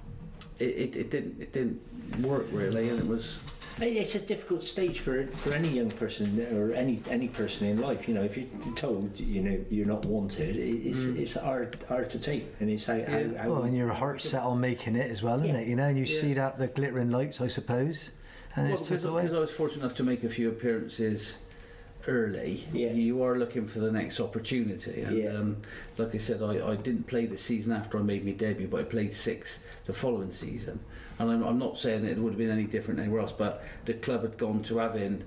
[0.59, 1.81] it, it, it didn't it didn't
[2.21, 3.37] work really, and it was.
[3.81, 8.07] It's a difficult stage for for any young person or any any person in life.
[8.07, 12.07] You know, if you're told you know you're not wanted, it, it's it's hard hard
[12.11, 13.09] to take, and it's how, Yeah.
[13.09, 15.61] how, how Well, and your heart's set on making it as well, isn't Yeah.
[15.61, 15.67] it?
[15.67, 16.21] You know, and you Yeah.
[16.21, 18.11] see that the glittering lights, I suppose,
[18.55, 19.21] and Well, it's took because, away.
[19.23, 21.35] because I was fortunate enough to make a few appearances
[22.07, 22.91] early, Yeah.
[22.91, 25.01] you are looking for the next opportunity.
[25.01, 25.29] And Yeah.
[25.37, 25.57] um,
[25.97, 28.81] like I said, I, I didn't play the season after I made my debut, but
[28.81, 30.79] I played six the following season.
[31.19, 33.93] And I'm, I'm not saying it would have been any different anywhere else, but the
[33.93, 35.23] club had gone to having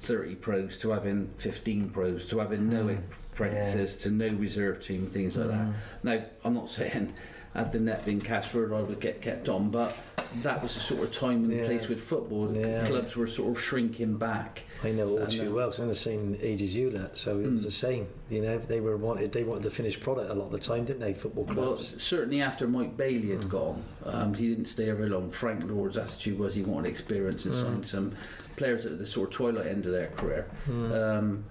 [0.00, 2.98] 30 pros, to having 15 pros, to having no Mm.
[3.32, 5.50] apprentices, to no reserve team, things like Mm.
[5.50, 5.74] that.
[6.20, 7.14] Now, I'm not saying
[7.54, 9.96] had the net been cast further, I would get kept on, but
[10.42, 11.64] that was the sort of time and Yeah.
[11.66, 12.54] place with football.
[12.54, 12.86] Yeah.
[12.86, 14.62] Clubs were sort of shrinking back.
[14.84, 15.54] I know all I too know.
[15.54, 17.64] well I'm the same age as you, lot, so it was Mm.
[17.64, 18.06] the same.
[18.28, 20.84] You know, they were wanted they wanted the finished product a lot of the time,
[20.84, 21.14] didn't they?
[21.14, 21.58] Football clubs.
[21.92, 23.48] Well, certainly after Mike Bailey had Mm.
[23.48, 25.30] gone, um, he didn't stay very long.
[25.30, 27.62] Frank Lord's attitude was he wanted experience and Mm.
[27.62, 28.12] signed some
[28.56, 30.46] players at the sort of twilight end of their career.
[30.68, 30.92] Mm.
[31.18, 31.44] Um,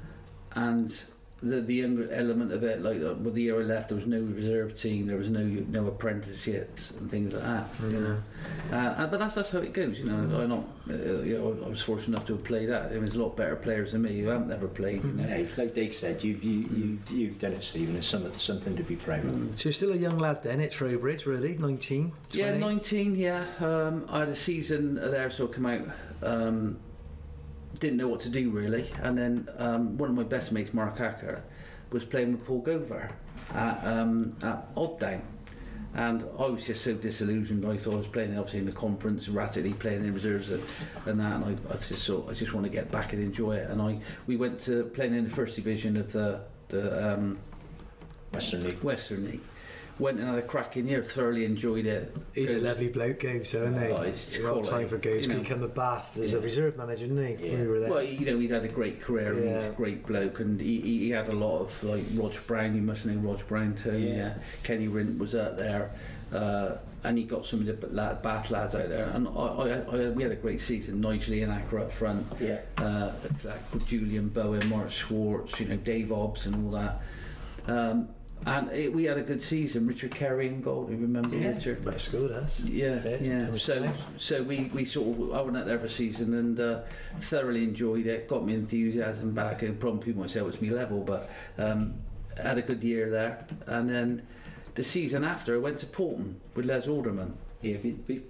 [0.54, 0.96] and
[1.42, 4.08] the the younger element of it, like uh, with the year I left, there was
[4.08, 7.68] no reserve team, there was no no apprenticeships and things like that.
[7.82, 8.24] You know,
[8.72, 10.00] uh, uh, but that's that's how it goes.
[10.00, 10.64] You know, I'm not.
[10.90, 12.86] Uh, you know, I was fortunate enough to have played that.
[12.86, 15.04] I mean, there's a lot better players than me who haven't ever played.
[15.04, 15.24] You know.
[15.24, 17.96] Hey, like Dave said, you you you you've done it, Stephen.
[17.96, 19.32] It's something something to be proud of.
[19.32, 19.60] Mm.
[19.60, 22.40] So you're still a young lad then at Trowbridge, really, 19, 20?
[22.40, 23.46] Yeah, 19, yeah.
[23.60, 25.88] Um, I had a season there, so I come out.
[26.24, 26.80] Um,
[27.80, 28.90] didn't know what to do really.
[29.02, 31.44] And then um, one of my best mates, Mark Acker,
[31.92, 33.12] was playing with Paul Gover
[33.54, 35.22] at, um, at Odd Down.
[35.94, 37.66] And I was just so disillusioned.
[37.66, 40.64] I thought I was playing obviously in the conference, rapidly playing in reserves and,
[41.06, 41.42] and that.
[41.42, 43.70] And I, I just thought I just want to get back and enjoy it.
[43.70, 47.40] And I we went to playing in the first division of the the um,
[48.34, 48.84] Western League.
[48.84, 49.42] Western League,
[50.00, 51.04] went and had a cracking year.
[51.04, 52.16] Thoroughly enjoyed it.
[52.34, 53.88] He's a lovely bloke, Gabe, so isn't he?
[53.88, 55.24] Oh, he's quality, time for Gabe.
[55.26, 57.48] you He come to Bath as a reserve manager, didn't he?
[57.52, 57.62] Yeah.
[57.62, 57.90] we were there.
[57.90, 59.34] Well, you know, he'd had a great career.
[59.34, 59.70] and He was Yeah.
[59.70, 62.76] a great bloke, and he, he, he had a lot of like Roger Brown.
[62.76, 63.98] You must know Roger Brown too.
[63.98, 64.16] Yeah.
[64.16, 64.34] Yeah.
[64.64, 65.92] Kenny Rint was out there,
[66.34, 69.10] uh, and he got some of the lad, Bath lads out there.
[69.14, 69.70] And I, I,
[70.06, 71.00] I, we had a great season.
[71.02, 72.60] Nigel Ian Acker up front, Yeah.
[72.78, 73.12] uh,
[73.44, 77.02] like Julian Bowen, Mark Schwartz, you know, Dave Obbs, and all that.
[77.68, 78.10] Um,
[78.46, 79.88] and it, we had a good season.
[79.88, 80.88] Richard Carey in goal.
[80.90, 81.50] You remember Yeah.
[81.50, 81.84] Richard?
[81.84, 82.60] That's good, that's.
[82.62, 83.56] Yeah, Yeah, yeah.
[83.56, 83.94] So, fine.
[84.18, 86.82] so we, we sort of I went out there for a season and uh,
[87.18, 88.28] thoroughly enjoyed it.
[88.28, 91.96] Got me enthusiasm back, and probably people might say it was me level, but um,
[92.42, 93.46] had a good year there.
[93.66, 94.28] And then
[94.76, 97.34] the season after, I went to Paulton with Les Alderman.
[97.62, 98.24] Yeah, we, we've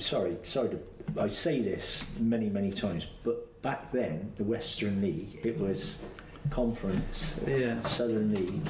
[0.00, 0.78] sorry, sorry to,
[1.20, 5.98] I say this many, many times, but back then, the Western League, it was
[6.50, 8.66] Conference, Yeah, Southern League,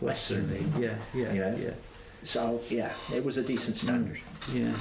[0.00, 0.66] Western League.
[0.78, 1.56] yeah, yeah, Yeah.
[1.56, 1.70] yeah,
[2.24, 4.20] So, yeah, it was a decent standard.
[4.52, 4.72] yeah.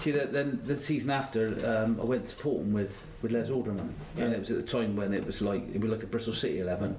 [0.00, 3.94] See, that, then the season after, um, I went to Paulton with, with Les Alderman,
[4.18, 6.32] and it was at the time when it was like it was like a Bristol
[6.32, 6.96] City eleven.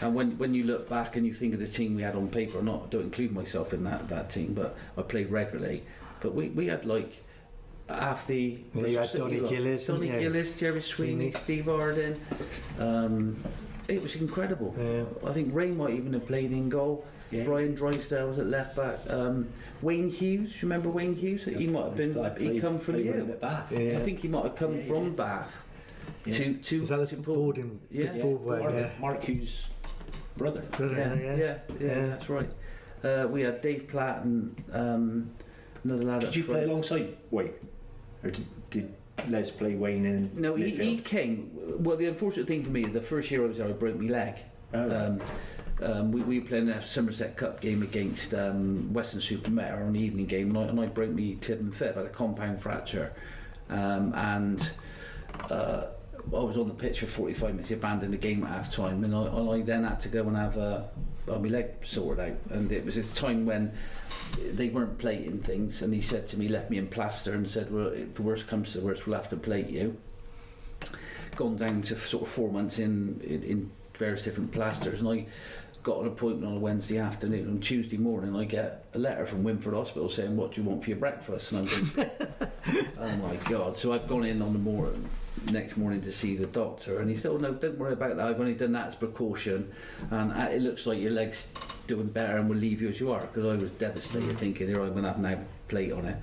[0.00, 2.26] And when when you look back and you think of the team we had on
[2.26, 5.84] paper, not I don't include myself in that that team, but I played regularly.
[6.20, 7.22] But we, we had like
[7.88, 9.50] half the Well, you had Bristol City Donny lot.
[9.52, 10.08] Gillies, Donny?
[10.08, 11.32] Gillies, Jerry Sweeney, Sweeney.
[11.34, 12.20] Steve Arden.
[12.80, 13.40] Um,
[13.90, 14.74] it was incredible.
[14.78, 15.04] Yeah.
[15.28, 17.04] I think Ray might even have played in goal.
[17.30, 17.44] Yeah.
[17.44, 18.98] Brian Drysdale was at left back.
[19.08, 19.48] Um,
[19.82, 21.44] Wayne Hughes, you remember Wayne Hughes?
[21.44, 22.18] He might have been.
[22.18, 23.22] I he come from played with you.
[23.22, 23.72] him at Bath.
[23.72, 23.98] Yeah.
[23.98, 25.10] I think he might have come Yeah, from yeah.
[25.10, 25.64] Bath
[26.26, 26.32] Yeah.
[26.34, 27.34] to to Is that to the Paul.
[27.36, 28.12] boarding Yeah.
[28.12, 28.42] big board?
[28.62, 28.90] Mark, Yeah.
[29.00, 29.68] Mark Hughes'
[30.36, 30.62] brother.
[30.78, 32.06] Yeah, Yeah, yeah, yeah, yeah.
[32.06, 32.50] that's right.
[33.04, 35.30] Uh, we had Dave Platt and um,
[35.84, 36.20] another lad.
[36.20, 36.60] Did up you front.
[36.60, 37.52] play alongside Wayne?
[38.24, 38.94] Or did, did
[39.28, 41.50] Les play Wayne in No, he, he came.
[41.78, 44.08] Well, the unfortunate thing for me, the first year I was there, I broke my
[44.08, 44.38] leg.
[44.72, 44.90] Oh.
[44.90, 45.20] Um,
[45.82, 50.26] um, we, we were playing a Somerset Cup game against um, Weston-super-Mare on the evening
[50.26, 53.14] game, and I, and I broke my tib and fib, I had a compound fracture,
[53.70, 54.70] um, and
[55.50, 55.86] uh,
[56.26, 59.04] I was on the pitch for 45 minutes, he abandoned the game at half time,
[59.04, 60.82] and I, and I then had to go and have uh,
[61.26, 63.72] my leg sorted out, and it was a time when
[64.52, 67.72] they weren't plating things, and he said to me, left me in plaster, and said,
[67.72, 69.96] well, if the worst comes to the worst, we'll have to plate you.
[71.36, 75.26] Gone down to sort of four months in, in, in various different plasters, and I
[75.82, 77.48] got an appointment on a Wednesday afternoon.
[77.48, 80.82] On Tuesday morning, I get a letter from Winford Hospital saying, "What do you want
[80.82, 82.10] for your breakfast?" And I'm going,
[82.98, 85.08] "Oh my God!" So I've gone in on the morning,
[85.50, 88.28] next morning to see the doctor, and he said, "Oh no, don't worry about that.
[88.28, 89.72] I've only done that as precaution,
[90.10, 91.52] and uh, it looks like your leg's
[91.86, 94.82] doing better, and we'll leave you as you are." Because I was devastated, thinking, "Here
[94.82, 95.38] I'm going to have now
[95.68, 96.16] plate on it."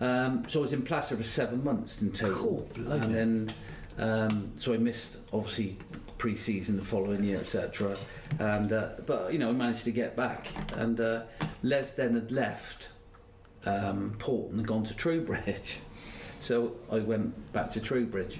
[0.00, 3.50] Um, so I was in plaster for seven months in total, Cool, and then
[3.98, 5.78] um, so I missed obviously
[6.18, 7.96] pre-season the following year, etc.
[8.38, 11.22] And uh, but you know I managed to get back, and uh,
[11.62, 12.88] Les then had left
[13.66, 15.78] um, Portland and gone to Trowbridge,
[16.44, 18.38] so I went back to Trowbridge.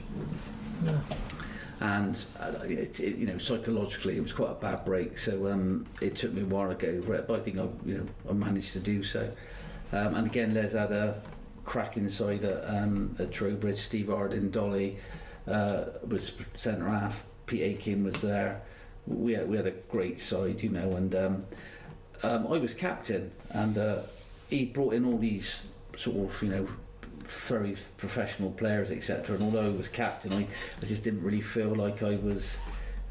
[1.81, 5.19] And uh, it, it, you know, psychologically, it was quite a bad break.
[5.19, 7.67] So um, it took me a while to get over it, but I think I,
[7.85, 9.33] you know, I managed to do so.
[9.93, 11.21] Um, and again, Les had a
[11.65, 13.35] crack inside at, um, at.
[13.77, 14.99] Steve Arden, Dolly
[15.49, 17.25] uh, was centre half.
[17.47, 18.63] Pete Aiken was there.
[19.07, 21.45] We had, we had a great side, you know, and um,
[22.23, 23.99] um, I was captain, and uh,
[24.49, 25.65] he brought in all these
[25.97, 26.69] sort of, you know,
[27.27, 29.37] very professional players, etc.
[29.37, 30.47] And although I was captain, I,
[30.83, 32.57] I just didn't really feel like I was.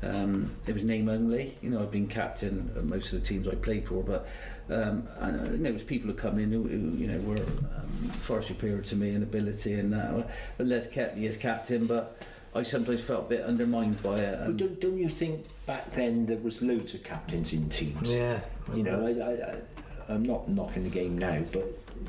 [0.02, 1.58] Um, it was name only.
[1.62, 4.28] You know, I've been captain of most of the teams I played for, but
[4.70, 7.20] um, and, uh, you know, it was people who come in who, who you know
[7.20, 10.30] were um, far superior to me in ability and that.
[10.58, 12.22] But Les kept me as captain, but
[12.56, 14.40] I sometimes felt a bit undermined by it.
[14.46, 18.10] But don't, don't you think back then there was loads of captains in teams?
[18.10, 18.42] Yeah.
[18.74, 21.66] You know, I, I, I, I'm not knocking the game now, but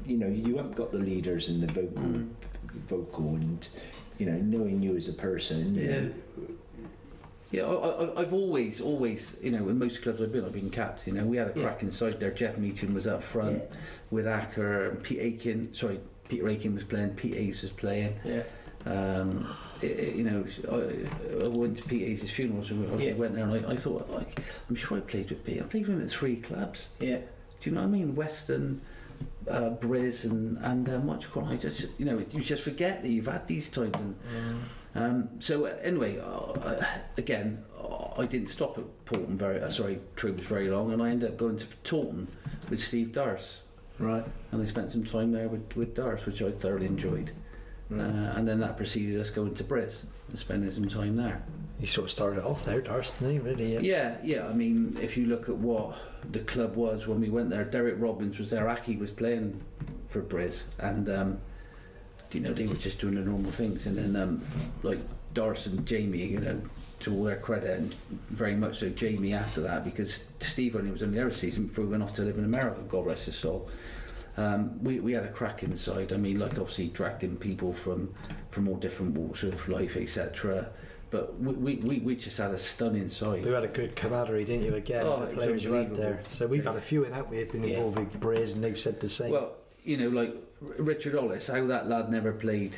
[0.06, 2.28] you know, you haven't got the leaders and the vocal, Mm.
[2.88, 3.66] vocal, and
[4.18, 5.74] you know, knowing you as a person.
[5.74, 6.08] Yeah.
[7.50, 10.70] Yeah, I, I, I've always, always, you know, in most clubs I've been, I've been
[10.70, 11.06] capped.
[11.06, 11.76] You know, we had a Yeah.
[11.80, 12.32] inside there.
[12.32, 13.76] Jeff Meacham was up front Yeah.
[14.10, 15.72] with Acker and Pete Aiken.
[15.72, 17.10] Sorry, Peter Aiken was playing.
[17.10, 18.14] Pete Hayes was playing.
[18.24, 18.42] yeah.
[18.86, 23.12] Um, it, it- you know, I, I went to Pete Hayes' funeral, so I Yeah.
[23.14, 25.60] went there and I, I thought, like, I'm sure I played with Pete.
[25.60, 26.88] I played with him at three clubs.
[26.98, 27.18] Yeah.
[27.60, 28.14] Do you know what I mean?
[28.16, 28.80] Western,
[29.48, 31.44] uh, Briz, and and uh, you?
[31.48, 33.94] I just, you know, you just forget that you've had these times.
[33.96, 34.56] And
[34.94, 36.84] um, so uh, anyway, uh,
[37.16, 39.60] again, uh, I didn't stop at Paulton very.
[39.60, 42.28] Uh, sorry, Troops very long, and I ended up going to Taunton
[42.70, 43.58] with Steve Darce,
[43.98, 44.24] Right.
[44.52, 47.32] and I spent some time there with with Darce, which I thoroughly enjoyed.
[47.92, 48.00] Uh,
[48.36, 51.42] and then that preceded us going to Briz and spending some time there.
[51.80, 52.80] He sort of started off there,
[53.30, 53.38] he?
[53.38, 53.78] Really?
[53.78, 54.16] Yeah.
[54.22, 54.46] Yeah.
[54.46, 55.96] I mean, if you look at what
[56.30, 58.68] the club was when we went there, Derek Robbins was there.
[58.68, 59.60] Aki was playing
[60.08, 61.38] for Briz, and um,
[62.32, 63.86] you know they were just doing the normal things.
[63.86, 64.42] And then um,
[64.82, 65.00] like
[65.34, 66.62] Darce and Jamie, you know,
[67.00, 67.94] to all their credit, and
[68.30, 71.84] very much so Jamie after that, because Steve only was only there a season before
[71.84, 72.80] he went off to live in America.
[72.88, 73.68] God rest his soul.
[74.36, 76.12] Um, we, we had a crack inside.
[76.12, 78.14] I mean, like obviously dragged in people from
[78.50, 80.70] from all different walks of life, etc.
[81.14, 83.44] But we, we, we, we just had a stunning side.
[83.44, 84.74] You had a good camaraderie, didn't you?
[84.74, 86.20] Again, Oh, the players you had there.
[86.26, 87.76] So we've had a few in that we've been Yeah.
[87.76, 89.30] involved with Braze, and they've said the same.
[89.30, 89.52] Well,
[89.84, 92.74] you know, like Richard Ollis, how that lad never played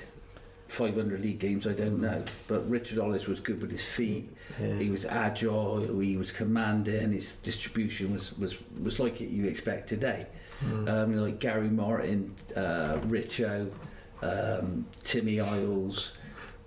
[0.68, 2.24] 500 league games, I don't know.
[2.46, 4.28] But Richard Ollis was good with his feet.
[4.60, 4.74] yeah.
[4.74, 5.98] He was agile.
[5.98, 7.12] He was commanding.
[7.12, 10.26] His distribution was was, was like it you expect today.
[10.62, 10.88] Mm.
[10.90, 13.72] Um, you know, like Gary Martin, uh, Richo,
[14.20, 16.12] um, Timmy Isles.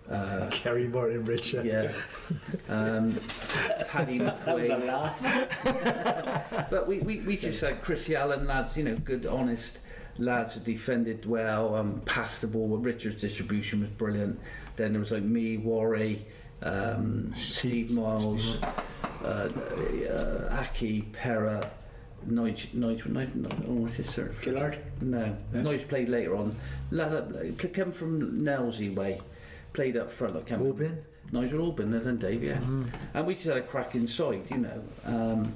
[0.10, 1.66] Uh, Kerry Martin, Richard.
[1.66, 1.92] yeah,
[2.68, 3.14] um,
[3.90, 6.70] Paddy That was a laugh.
[6.70, 9.80] But we, we, we just had Chrissy Allen lads, you know, good, honest
[10.20, 12.78] lads who defended well, um, passed the ball.
[12.78, 14.40] Richard's distribution was brilliant.
[14.76, 16.26] Then there was like me, Worry,
[16.62, 18.62] um, Steve Miles,
[19.24, 19.50] uh,
[20.10, 21.70] uh, Aki, Pera,
[22.28, 24.36] Nige, Nige, Nige, Nige, oh, what's his surname?
[24.44, 24.78] Gillard?
[25.02, 25.62] No, No?
[25.62, 26.56] Nige played later on.
[26.92, 27.34] Lad,
[27.74, 29.22] came from Nailsea way,
[29.74, 30.36] played up front.
[30.36, 30.62] I can't.
[30.62, 31.04] Albin.
[31.32, 32.58] Nigel Albin and then Dave, yeah.
[32.58, 32.88] Mm.
[33.14, 34.84] And we just had a crack inside, you know.
[35.06, 35.54] Um,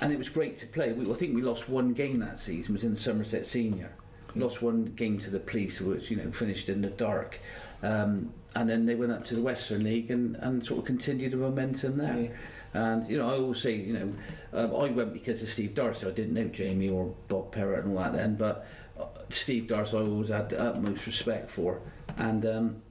[0.00, 0.92] and it was great to play.
[0.92, 2.74] We, I think we lost one game that season.
[2.74, 3.90] It was in Somerset Senior.
[4.36, 7.38] Lost one game to the police, which you know finished in the dark.
[7.82, 11.32] Um, and then they went up to the Western League and, and sort of continued
[11.32, 12.18] the momentum there.
[12.18, 12.30] Yeah.
[12.74, 14.14] And you know, I always say, you know,
[14.52, 16.06] um, I went because of Steve Darcy.
[16.06, 18.66] I didn't know Jamie or Bob Perrott and all that then, but
[18.98, 21.80] uh, Steve Darcy I always had the utmost respect for.
[22.16, 22.82] And um,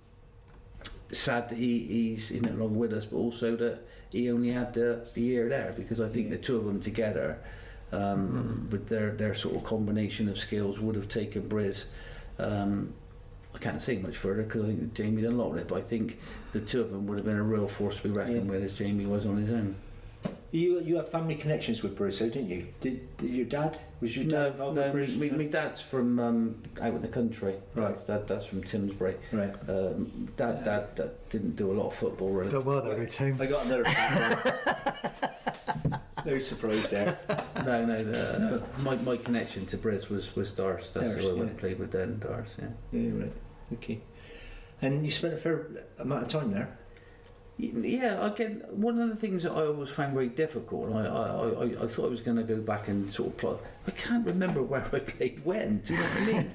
[1.17, 3.79] sad that he, he's, he's no longer with us, but also that
[4.11, 6.37] he only had the, the year there because I think Yeah.
[6.37, 7.39] the two of them together,
[7.91, 11.85] um, with their, their sort of combination of skills, would have taken Briz.
[12.39, 12.93] Um,
[13.55, 15.77] I can't say much further because I think Jamie done a lot with it, but
[15.77, 16.17] I think
[16.53, 18.51] the two of them would have been a real force to be reckoned Yeah.
[18.51, 19.75] with as Jamie was on his own.
[20.51, 22.67] You you have family connections with Brusso, didn't you?
[22.79, 25.15] Did, did your dad was your dad No, involved no, with Bruce?
[25.15, 27.55] me, me dad's from um, out in the country.
[27.73, 27.87] Right.
[27.87, 29.15] That's, that, that's from Timsbury.
[29.31, 29.55] Right.
[29.67, 32.51] Um, dad, dad, dad didn't do a lot of football really.
[32.51, 33.37] The mother, the team.
[33.41, 33.83] I got another.
[33.85, 35.05] fact.
[36.25, 37.17] no surprise there.
[37.65, 38.03] no, no.
[38.03, 40.91] The, my, my connection to Briz was was Dars.
[40.93, 41.49] That's Dars, who I went yeah.
[41.49, 42.19] and played with then.
[42.19, 42.67] Dars, yeah.
[42.91, 43.33] Yeah, right.
[43.73, 44.01] Okay.
[44.81, 45.65] And you spent a fair
[45.97, 46.77] amount of time there.
[47.57, 51.49] Yeah, again, one of the things that I always found very difficult, and I, I,
[51.49, 53.59] I, I thought I was going to go back and sort of plot.
[53.85, 55.79] I can't remember where I played when.
[55.79, 56.49] Do you know what I mean?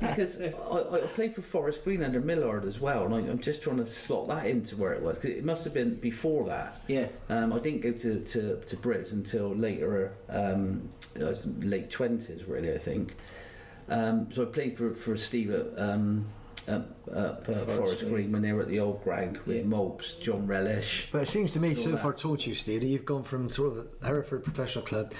[0.00, 3.62] because I, I played for Forest Green under Millard as well, and I, I'm just
[3.62, 5.16] trying to slot that into where it was.
[5.16, 6.80] 'cause it must have been before that.
[6.88, 7.08] Yeah.
[7.28, 10.88] Um, I didn't go to, to, to Brits until later, um,
[11.60, 13.14] late twenties really, I think.
[13.88, 16.26] Um, so I played for for Steve at, um,
[16.66, 17.16] at, at
[17.48, 18.32] uh, Forest Green.
[18.32, 19.62] When they were at the old ground with Yeah.
[19.62, 21.08] Mopes, John Relish.
[21.12, 22.00] But it seems to me, so that.
[22.00, 25.12] far told you, Steve, that you've gone from sort of Hereford professional club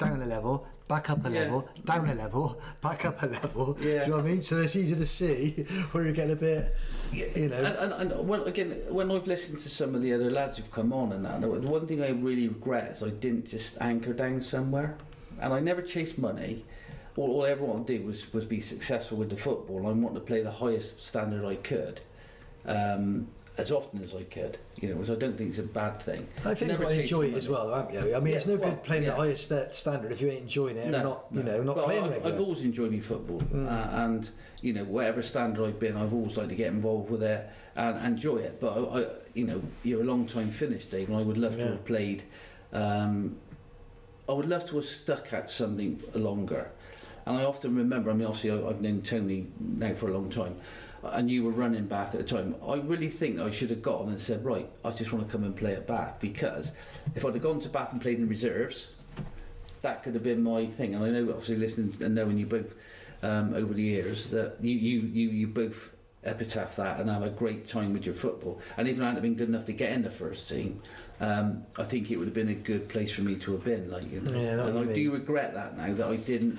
[0.00, 1.40] down a level, back up a Yeah.
[1.42, 3.74] level, down a level, back up a level.
[3.74, 4.42] Do you know what I mean?
[4.42, 5.50] So it's easy to see
[5.92, 6.74] where you're getting a bit,
[7.12, 7.56] you know.
[7.56, 10.70] And, and, and well, again, when I've listened to some of the other lads who've
[10.70, 14.12] come on and that, the one thing I really regret is I didn't just anchor
[14.12, 14.96] down somewhere,
[15.40, 16.64] and I never chased money.
[17.16, 19.86] All, all I ever wanted to do was, was be successful with the football.
[19.86, 22.00] I wanted to play the highest standard I could,
[22.64, 23.28] um,
[23.60, 24.58] as often as I could.
[24.80, 26.26] You know, which I don't think is a bad thing.
[26.44, 28.14] I think Never you've got to chased enjoy it as well, haven't you?
[28.16, 29.10] I mean, it's no well, good playing yeah.
[29.10, 31.52] the highest standard if you ain't enjoying it No, and not, you no.
[31.58, 32.26] know, not But playing I've.
[32.26, 33.66] I've always enjoyed my football, Mm.
[33.66, 34.30] uh, and
[34.62, 38.04] you know whatever standard I've been, I've always liked to get involved with it and
[38.04, 38.60] enjoy it.
[38.60, 41.56] But I, I, you know, you're a long time Finnish, Dave, and I would love
[41.58, 41.64] Yeah.
[41.66, 42.22] to have played.
[42.72, 43.36] Um,
[44.28, 46.70] I would love to have stuck at something longer.
[47.26, 50.30] And I often remember, I mean, obviously, I- I've known Tony now for a long
[50.30, 50.56] time,
[51.02, 52.54] and you were running Bath at the time.
[52.66, 55.44] I really think I should have gone and said, right, I just want to come
[55.44, 56.72] and play at Bath because
[57.14, 58.88] if I'd have gone to Bath and played in reserves,
[59.82, 60.94] that could have been my thing.
[60.94, 62.74] And I know, obviously, listening and knowing you both
[63.22, 67.30] um, over the years, that you, you, you, you both epitaph that and have a
[67.30, 68.60] great time with your football.
[68.76, 70.82] And even though I hadn't been good enough to get in the first team,
[71.20, 73.90] um, I think it would have been a good place for me to have been.
[73.90, 76.58] Like, you know, Yeah, and I you do regret that now that I didn't.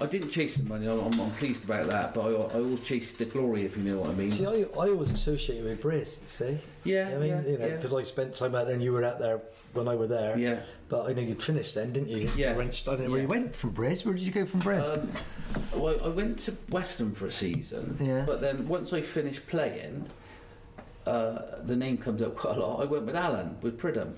[0.00, 0.86] I didn't chase the money.
[0.86, 3.98] I'm, I'm pleased about that, but I, I always chased the glory, if you know
[4.00, 4.30] what I mean.
[4.30, 6.58] See, I, I always associate you with Briz, see?
[6.84, 7.76] yeah, I mean, yeah, you know, yeah.
[7.76, 9.40] because I spent time out there and you were out there
[9.72, 10.38] when I were there.
[10.38, 10.60] yeah.
[10.88, 12.28] But I know you'd finished then, didn't you?
[12.36, 12.52] Yeah.
[12.52, 13.22] You went, I don't know where Yeah.
[13.24, 14.04] you went from Briz.
[14.06, 14.98] Where did you go from Briz?
[14.98, 15.10] Um,
[15.82, 18.24] well, I went to Western for a season, Yeah.
[18.24, 20.08] but then once I finished playing,
[21.06, 22.80] uh, the name comes up quite a lot.
[22.80, 24.14] I went with Alan with Pridham.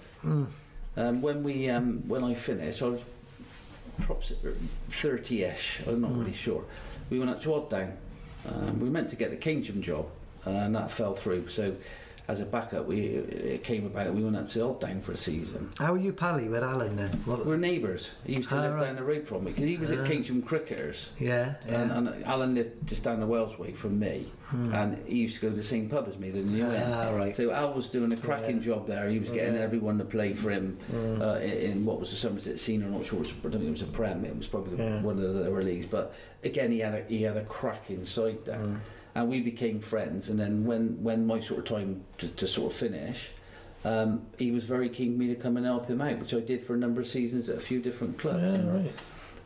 [0.97, 3.01] Um, when we um, when I finished, I was
[4.01, 4.33] perhaps
[4.89, 5.83] thirty-ish.
[5.87, 6.65] I'm not really sure.
[7.11, 7.97] We went up to Odd Down.
[8.47, 10.07] Um, we were meant to get the Keynsham job,
[10.47, 11.49] uh, and that fell through.
[11.49, 11.77] So,
[12.31, 14.15] as a backup, we it came about.
[14.15, 15.69] We went up to Odd Down for a season.
[15.79, 17.11] How are you pally with Alan then?
[17.25, 18.09] What, We're neighbours.
[18.25, 18.85] He used to Ah, live right.
[18.87, 19.95] down the road from me because he was Ah.
[19.97, 21.09] at Keynsham Cricketers.
[21.19, 21.83] yeah, yeah.
[21.83, 25.43] And, and Alan lived just down the Wells way from me, and he used to
[25.43, 26.71] go to the same pub as me, the New Inn.
[26.71, 26.93] Hmm.
[26.93, 27.35] Ah, right.
[27.35, 28.63] So Al was doing a cracking Yeah.
[28.63, 29.09] job there.
[29.09, 29.61] He was getting Yeah.
[29.61, 29.65] Hmm.
[29.65, 30.79] everyone to play for him
[31.21, 32.87] uh, in, in what was the Somerset Senior.
[32.87, 33.19] I'm not sure.
[33.19, 34.25] It was, I don't think it was a Prem.
[34.25, 35.03] It was probably Yeah.
[35.03, 35.87] one of the lower leagues.
[35.87, 36.15] But
[36.45, 38.77] again, he had a, he had a cracking side there, Hmm.
[39.15, 40.29] And we became friends.
[40.31, 43.31] And then when when my sort of time to, to sort of finish.
[43.83, 46.41] Um, he was very keen for me to come and help him out, which I
[46.41, 48.93] did for a number of seasons at a few different clubs Yeah, right.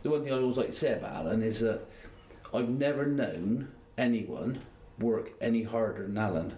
[0.03, 1.83] the one thing I always like to say about Alan is that
[2.53, 4.59] I've never known anyone
[4.98, 6.53] work any harder than Alan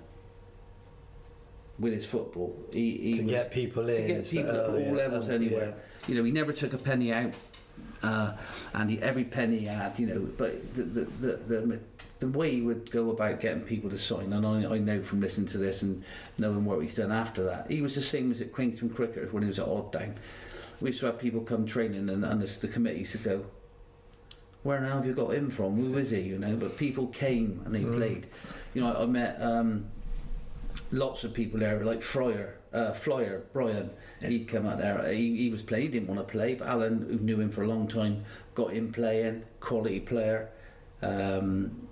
[1.78, 2.56] with his football.
[2.72, 3.96] He, he to was- get people in.
[3.96, 5.74] to get people at all yeah, levels um, anywhere.
[6.08, 7.36] You know, he never took a penny out,
[8.02, 8.32] uh,
[8.74, 10.20] and he, every penny he had, you know.
[10.36, 11.80] But the the, the the
[12.18, 15.20] the way he would go about getting people to sign, and I, I know from
[15.20, 16.02] listening to this and
[16.38, 19.42] knowing what he's done after that, he was the same as at Queenston Cricketers when
[19.42, 20.14] he was at Odd Down.
[20.80, 23.44] We used to have people come training, and, and the, the committee used to go,
[24.62, 25.76] "Where now have you got him from?
[25.76, 26.56] Who is he?" You know.
[26.56, 27.96] But people came and they Mm.
[27.96, 28.26] played.
[28.74, 29.40] You know, I, I met.
[29.40, 29.86] Um,
[30.96, 33.90] lots of people there, like Fryer, uh, Flyer, Brian.
[34.20, 35.06] He'd come out there.
[35.12, 35.84] He, he was playing.
[35.84, 38.72] He didn't want to play, but Alan, who knew him for a long time, got
[38.72, 39.44] him playing.
[39.60, 40.48] Quality player.
[41.02, 41.88] Um,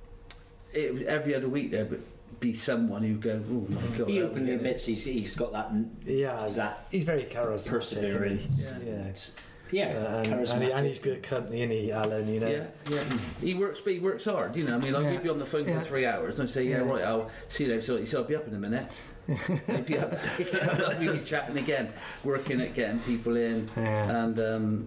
[0.73, 2.03] it was every other week there would
[2.41, 5.71] be someone who go, "Oh my god!" He openly admits he's, he's got that.
[6.05, 7.69] Yeah, That he's very charismatic.
[7.71, 8.39] persevering.
[8.39, 8.87] isn't?
[8.87, 9.13] Yeah.
[9.75, 12.49] It's, yeah, Uh, and, and, he, and he's good company, and he, Alan, you know.
[12.49, 13.03] Yeah, yeah.
[13.41, 14.55] He works, but he works hard.
[14.57, 15.11] You know, I mean, like Yeah.
[15.13, 15.81] we'd be on the phone Yeah.
[15.81, 16.91] for three hours, and I say, "Yeah, Yeah.
[16.91, 18.87] right, I'll see you later." So he "I'll be up in a minute."
[19.27, 20.13] He'd be up,
[21.01, 21.89] we'd be chatting again,
[22.25, 24.25] working at getting people in, Yeah.
[24.25, 24.87] and um,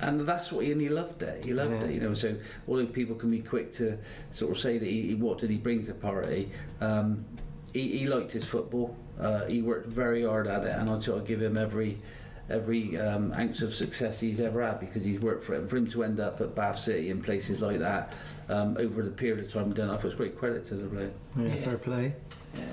[0.00, 1.44] and that's what he and he loved it.
[1.44, 1.84] He loved Yeah.
[1.88, 2.14] it, you know.
[2.14, 2.34] So
[2.66, 3.98] although people can be quick to
[4.32, 7.24] sort of say that he, what did he bring to the party, um,
[7.72, 8.96] he, he liked his football.
[9.20, 11.98] Uh, he worked very hard at it, and I try to give him every
[12.48, 15.68] every um, ounce of success he's ever had because he's worked for it.
[15.68, 18.12] For him to end up at Bath City and places like that
[18.48, 20.86] um, over the period of time we've done, I thought it's great credit to the
[20.88, 21.10] player.
[21.36, 21.54] Yeah, Yeah.
[21.56, 22.14] fair play.
[22.56, 22.64] Yeah.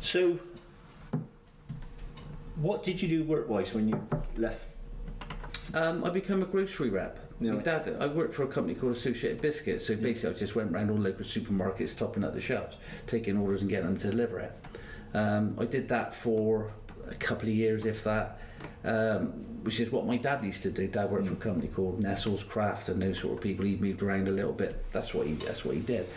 [0.00, 0.38] So,
[2.56, 4.66] what did you do work-wise when you left?
[5.74, 7.18] Um, I became a grocery rep.
[7.40, 7.52] Yeah.
[7.52, 9.86] My dad, I worked for a company called Associated Biscuits.
[9.86, 12.76] So basically, I just went around all local supermarkets, topping up the shelves,
[13.06, 14.52] taking orders and getting them to deliver it.
[15.14, 16.72] Um, I did that for
[17.12, 18.38] a couple of years, if that,
[18.84, 19.26] um,
[19.62, 20.86] which is what my dad used to do.
[20.88, 23.64] Dad worked for a company called Nestle's Kraft and those sort of people.
[23.64, 24.84] He moved around a little bit.
[24.92, 25.34] That's what he.
[25.34, 26.08] That's what he did.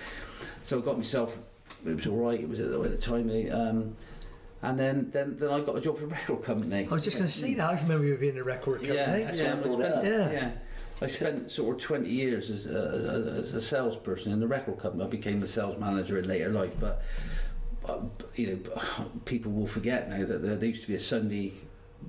[0.64, 1.38] So I got myself.
[1.86, 2.40] It was all right.
[2.40, 3.30] It was at the, at the time.
[3.52, 3.96] Um,
[4.62, 6.88] and then, then, then I got a job for a record company.
[6.90, 7.70] I was just going to say that.
[7.70, 8.96] I remember you being a record company.
[8.98, 10.34] Yeah, That's yeah, what I I brought it spent, up.
[10.34, 10.52] yeah.
[11.02, 14.48] I spent sort of 20 years as a, as, a, as a salesperson in the
[14.48, 15.04] record company.
[15.04, 17.02] I became a sales manager in later life, but
[18.36, 21.54] you know, people will forget now that there, used to be a Sunday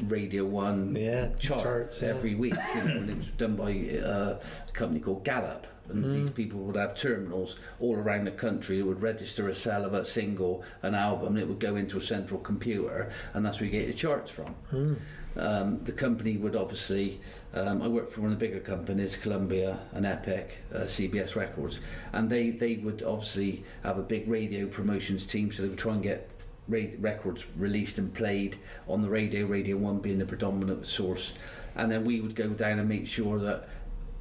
[0.09, 2.09] Radio One Yeah, chart charts, yeah.
[2.09, 5.67] every week, you know, and it was done by uh, a company called Gallup.
[5.89, 6.13] And Mm.
[6.15, 8.81] these people would have terminals all around the country.
[8.81, 12.01] It would register a sale of a single, an album, it would go into a
[12.01, 14.57] central computer, and that's where you get your charts from.
[14.73, 14.97] Mm.
[15.37, 17.21] Um, the company would obviously,
[17.57, 21.81] um, I worked for one of the bigger companies, Columbia and Epic, uh, CBS Records,
[22.13, 25.95] and they, they would obviously have a big radio promotions team, so they would try
[25.95, 26.29] and get
[26.69, 28.57] ra- records released and played
[28.89, 31.33] on the radio, Radio 1 being the predominant source.
[31.77, 33.69] And then we would go down and make sure that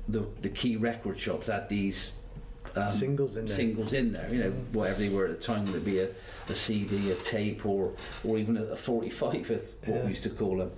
[0.08, 2.12] the, the key record shops had these
[2.76, 3.56] um, Singles in there.
[3.56, 6.10] singles in there, you know, whatever they were at the time, would it be a,
[6.50, 7.94] a CD, a tape, or
[8.28, 9.50] or even a, a 45, if
[9.88, 10.04] what Yeah.
[10.04, 10.72] we used to call them.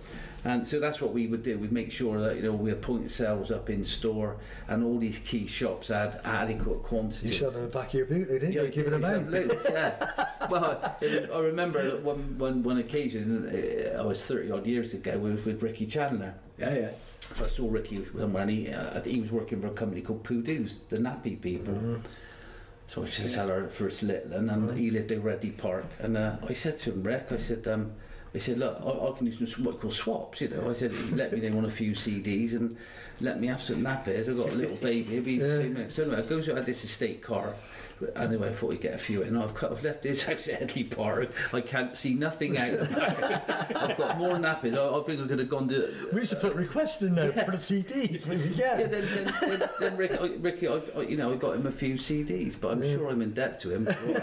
[0.46, 1.58] And so that's what we would do.
[1.58, 4.98] We'd make sure that you know we had point sales up in store, and all
[4.98, 7.28] these key shops had adequate quantity.
[7.28, 8.68] You shoved them in the back of your boot, they didn't you?
[8.70, 9.32] Giving them out.
[9.70, 10.28] Yeah.
[10.50, 15.18] well, it- I remember one, one, one occasion, uh, I was 30 odd years ago,
[15.18, 16.34] we was with Ricky Chandler.
[16.58, 16.90] Yeah, yeah.
[17.20, 20.24] So I saw Ricky somewhere and he, uh, he was working for a company called
[20.24, 21.74] Peaudouce, the nappy people.
[21.74, 21.98] Mm-hmm.
[22.88, 25.86] So I said, tell her first little and, and he lived over at Deep Park.
[26.00, 27.92] And uh, I said to him, Rick, I said, um,
[28.34, 30.70] He said, look, I, I can do some what you call swaps, you know.
[30.70, 32.78] I said, let me name on a few CDs and
[33.20, 34.30] let me have some nappies.
[34.30, 35.20] I've got a little baby.
[35.20, 35.60] Be Yeah.
[35.62, 35.86] yeah.
[35.90, 37.54] So anyway, I goes out this estate car.
[38.16, 39.36] Anyway, I thought he'd get a few in.
[39.36, 41.32] I've, cut, I've left this house at Headley Park.
[41.52, 42.70] I can't see nothing out.
[43.76, 44.78] I've got more nappies.
[44.78, 45.92] I, I think I could have gone to...
[46.14, 49.34] We used to put requests in there for the CDs when you Yeah, then, then,
[49.42, 52.56] then, then Ricky, I- Ricky I, I, you know, I got him a few CDs,
[52.60, 53.88] but I'm sure I'm in debt to him.
[54.08, 54.22] He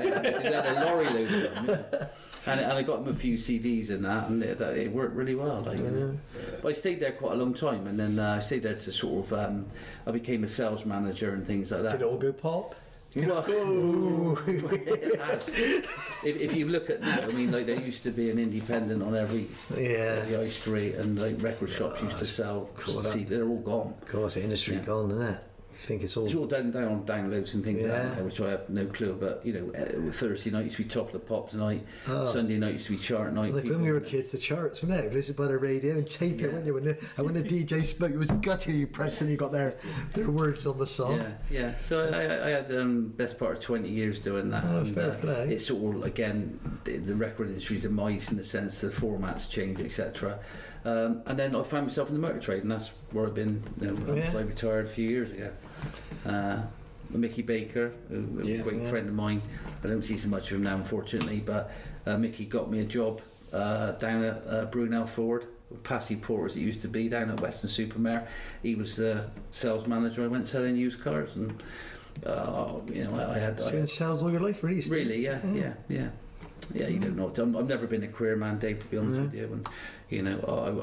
[0.52, 2.08] had a lorry load of them.
[2.46, 2.52] Yeah.
[2.52, 5.34] And, and I got him a few CDs and that, and it, it worked really
[5.34, 5.60] well.
[5.62, 6.16] Like, know.
[6.62, 8.92] But I stayed there quite a long time, and then uh, I stayed there to
[8.92, 9.66] sort of, um,
[10.06, 11.92] I became a sales manager and things like that.
[11.92, 12.74] Did it all go pop?
[13.16, 13.44] Well,
[14.48, 15.48] it has.
[15.48, 19.04] If, if you look at now, I mean, like there used to be an independent
[19.04, 20.20] on every Yeah.
[20.22, 22.68] the high street, and like record shops used to sell.
[22.74, 23.06] that.
[23.06, 23.94] See, they're all gone.
[24.02, 24.82] Of course, the industry Yeah.
[24.82, 25.40] gone, isn't it?
[25.84, 26.24] Think it's all.
[26.24, 29.14] It's all down down on downloads and things like that, which I have no clue.
[29.20, 31.84] But you know, uh, Thursday night used to be top of the pops night.
[32.08, 32.24] Oh.
[32.32, 33.52] Sunday night used to be chart night.
[33.52, 35.12] Like when we were kids, the charts, weren't it?
[35.12, 36.46] Listen by the radio and tape it, Yeah.
[36.48, 36.72] weren't you?
[36.74, 38.72] When the, and when the DJ spoke, it was gutty.
[38.72, 39.76] You pressed and you got their
[40.14, 41.18] their words on the song.
[41.18, 41.78] Yeah, yeah.
[41.78, 44.64] So I, I I had um, best part of twenty years doing that.
[44.66, 45.48] Oh, and, fair uh, play.
[45.52, 50.38] It's all again the, the record industry's demise in the sense the formats changed, etc.
[50.86, 53.62] Um, and then I found myself in the motor trade, and that's where I've been.
[53.80, 54.32] You know, Oh, yeah.
[54.34, 55.50] I retired a few years ago.
[56.26, 56.62] Uh,
[57.10, 58.62] Mickey Baker, a, a Yeah.
[58.62, 58.90] great Yeah.
[58.90, 59.42] friend of mine.
[59.82, 61.42] I don't see so much of him now, unfortunately.
[61.44, 61.70] But
[62.06, 63.20] uh, Mickey got me a job
[63.52, 65.46] uh, down at uh, Brunel Ford.
[65.82, 68.28] Passy Port as it used to be down at Weston-super-Mare.
[68.62, 70.22] He was the sales manager.
[70.22, 71.60] I went selling used cars and
[72.24, 74.80] uh, you know I, I had So I in sales all your life, really?
[74.80, 74.92] Steve?
[74.92, 76.08] really yeah yeah yeah
[76.72, 79.20] yeah you don't know I'm, I've never been a career man Dave to be honest
[79.20, 79.68] with you and
[80.14, 80.38] you know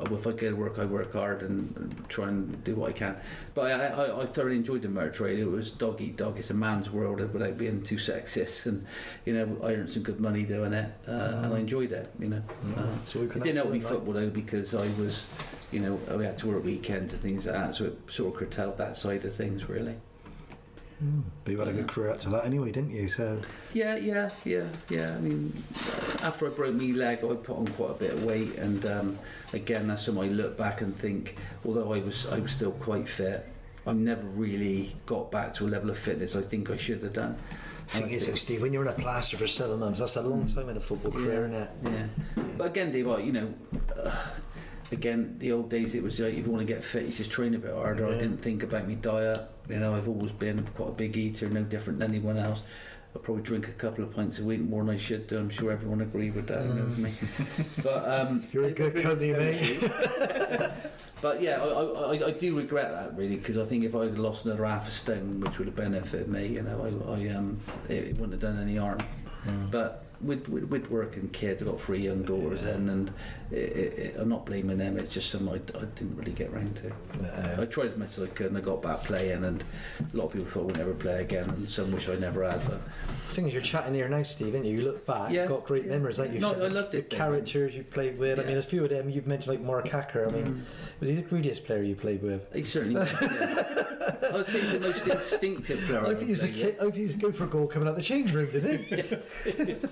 [0.10, 2.94] I, if I go to work I work hard and, try and do what I
[2.94, 3.16] can.
[3.54, 6.38] But I, I, I thoroughly enjoyed the motor trade it was dog eat dog.
[6.38, 8.86] It's a man's world without being too sexist and
[9.26, 10.92] you know I earned some good money doing it.
[11.08, 11.12] Uh,
[11.44, 12.44] and I enjoyed it you know.
[12.78, 15.26] Uh, So we it didn't help me football though because I was,
[15.72, 18.40] you know, I had to work weekends and things like that, so it sort of
[18.40, 19.96] curtailed that side of things really.
[21.04, 21.24] Mm.
[21.44, 23.08] But you had a good career to that anyway, didn't you?
[23.08, 23.42] So
[23.74, 25.16] Yeah, yeah, yeah, yeah.
[25.16, 25.52] I mean,
[26.24, 29.20] after I broke my leg, I put on quite a bit of weight, and um,
[29.54, 33.10] again, that's when I look back and think, although I was, I was still quite
[33.10, 33.48] fit.
[33.88, 37.14] I never really got back to a level of fitness I think I should have
[37.14, 37.36] done.
[37.88, 40.46] thing is, think- Steve, when you're in a plaster for seven months, that's a long
[40.46, 41.70] time in a football career, isn't it?
[41.86, 42.44] Yeah.
[42.58, 43.54] But again, Dave, you know,
[43.98, 44.16] uh,
[44.92, 47.32] again, the old days it was like if you want to get fit, you just
[47.32, 48.06] train a bit harder.
[48.08, 49.42] I didn't think about my diet.
[49.72, 52.64] You know, I've always been quite a big eater, no different than anyone else.
[53.16, 55.38] I probably drink a couple of pints a week more than I should do.
[55.38, 56.64] I'm sure everyone agreed with that.
[56.66, 57.12] You know, me.
[57.84, 59.80] But um, you're in good company, mate.
[61.22, 64.04] but yeah, I, I, I- I do regret that really because I think if I
[64.06, 67.34] had lost another half a stone, which would have benefited me, you know, I, I
[67.36, 67.60] um,
[67.90, 69.00] it, it wouldn't have done any harm.
[69.72, 73.12] But with, with, with work and kids, I've got three young daughters, then, and
[73.52, 74.98] it, it, I'm not blaming them.
[74.98, 77.62] It's just something I, I didn't really get round to.
[77.62, 79.64] I tried as much as I could, and I got back playing, and
[80.14, 82.64] a lot of people thought we'd never play again, and some wish I never had.
[82.68, 82.82] But
[83.32, 84.78] thing is, you're chatting here now, Steve, aren't you?
[84.78, 85.92] You look back, Yeah, got great yeah.
[85.92, 86.64] memories, like you No, said.
[86.64, 88.40] I the- loved it, The characters you played with.
[88.40, 88.48] I Yeah.
[88.50, 90.28] mean, a few of them you've mentioned, like Mark Hacker.
[90.28, 90.60] I mean, Mm.
[91.00, 92.46] was he the greediest player you played with?
[92.54, 93.84] he certainly, was, yeah.
[94.30, 96.00] I would say he's the most instinctive player.
[96.06, 96.74] I I've think he was a played with.
[96.74, 96.76] kid.
[96.80, 99.76] I think he was go for a goal coming out the change room, didn't he?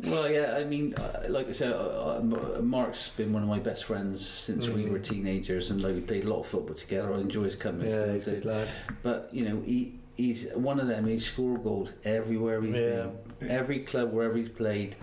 [0.00, 3.58] Well, yeah, I mean, uh, like I said, uh, uh, Mark's been one of my
[3.60, 7.14] best friends since we were teenagers, and like we played a lot of football together.
[7.14, 7.88] I enjoy his company.
[7.88, 8.30] yeah, still he's a do.
[8.32, 8.68] good lad.
[9.02, 11.06] But you know, he he's one of them.
[11.06, 13.06] He scored goals everywhere he's Yeah.
[13.38, 14.96] been, every club wherever he's played.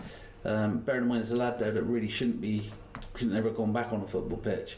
[0.46, 2.70] Um, bear in mind, there's a lad there that really shouldn't be,
[3.16, 4.78] shouldn't ever gone back on a football pitch.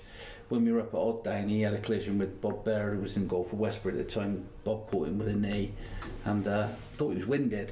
[0.54, 3.02] When we were up at Odd Down, he had a collision with Bob Baird, who
[3.02, 4.46] was in goal for Westbury at the time.
[4.64, 5.74] Bob caught him with a knee,
[6.26, 7.72] and uh, thought he was winded.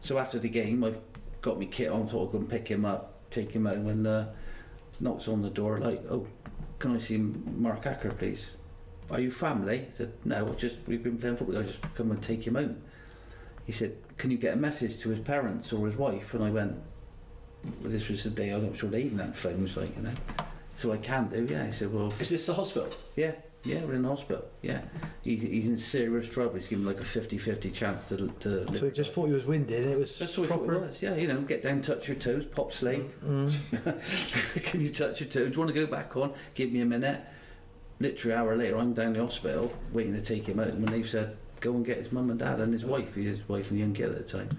[0.00, 0.94] So after the game, I
[1.42, 4.04] got my kit on, thought I'd go and pick him up, take him out, and
[4.04, 4.24] uh,
[4.98, 6.26] knocks on the door like, "Oh,
[6.80, 8.50] can I see Mark Acker, please?"
[9.08, 9.86] Are you family?
[9.88, 11.58] I said, No, I've just we've been playing football.
[11.58, 12.72] I just come and take him out.
[13.64, 16.34] He said, Can you get a message to his parents or his wife?
[16.34, 16.80] And I went,
[17.80, 20.41] well, This was the day I'm not sure they even had phones, like you know.
[20.82, 21.66] So I can't do, yeah.
[21.66, 22.90] He said, Well, Is this the hospital?
[23.14, 23.30] yeah,
[23.62, 24.44] yeah, we're in the hospital.
[24.62, 24.80] Yeah,
[25.22, 26.56] he's, he's in serious trouble.
[26.56, 28.74] He's given like a 50-50 chance to to.
[28.74, 30.80] So he just thought he was winded, and it was That's what I thought it
[30.80, 31.00] was.
[31.00, 33.08] Yeah, you know, get down, touch your toes, pop slate.
[33.24, 33.54] Mm.
[34.64, 35.50] Can you touch your toes?
[35.50, 36.32] Do you want to go back on?
[36.54, 37.20] Give me a minute.
[38.00, 41.36] Literally, hour later, I'm down the hospital waiting to take him out, and they said,
[41.60, 44.10] "Go and get his mum and dad and his wife, his wife and young kid
[44.10, 44.58] at the time."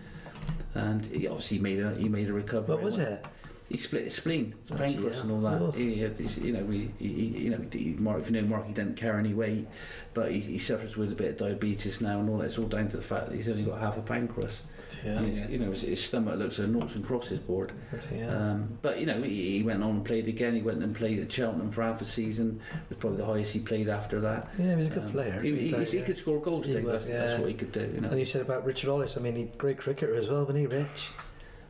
[0.74, 2.76] And he obviously made a he made a recovery.
[2.76, 3.26] What was it?
[3.70, 5.74] He split his spleen, pancreas, and all that.
[5.76, 8.48] He had this, you know, he, he, he- you know, he, Mark, if you know
[8.48, 9.68] Mark, he doesn't carry any weight,
[10.14, 12.46] but he, he suffers with a bit of diabetes now, and all that.
[12.46, 14.62] It's all down to the fact that he's only got half a pancreas,
[15.04, 15.14] Yeah.
[15.18, 17.72] and his, you know, his, his stomach looks like a noughts and crosses board.
[18.14, 18.28] Yeah.
[18.52, 20.56] Um, but you know, he, he went on and played again.
[20.56, 22.60] He went and played at Cheltenham for half a season.
[22.74, 24.50] It Was probably the highest he played after that.
[24.60, 25.42] yeah, he was a good Um, player.
[25.42, 26.68] He, he, But, he could score goals.
[26.68, 26.84] He Dave.
[26.84, 27.92] was, that's, that's what he could do.
[27.96, 28.10] You know.
[28.10, 30.60] And you said about Richard Hollis, I mean, he's a great cricketer as well, wasn't
[30.60, 31.10] he, Rich?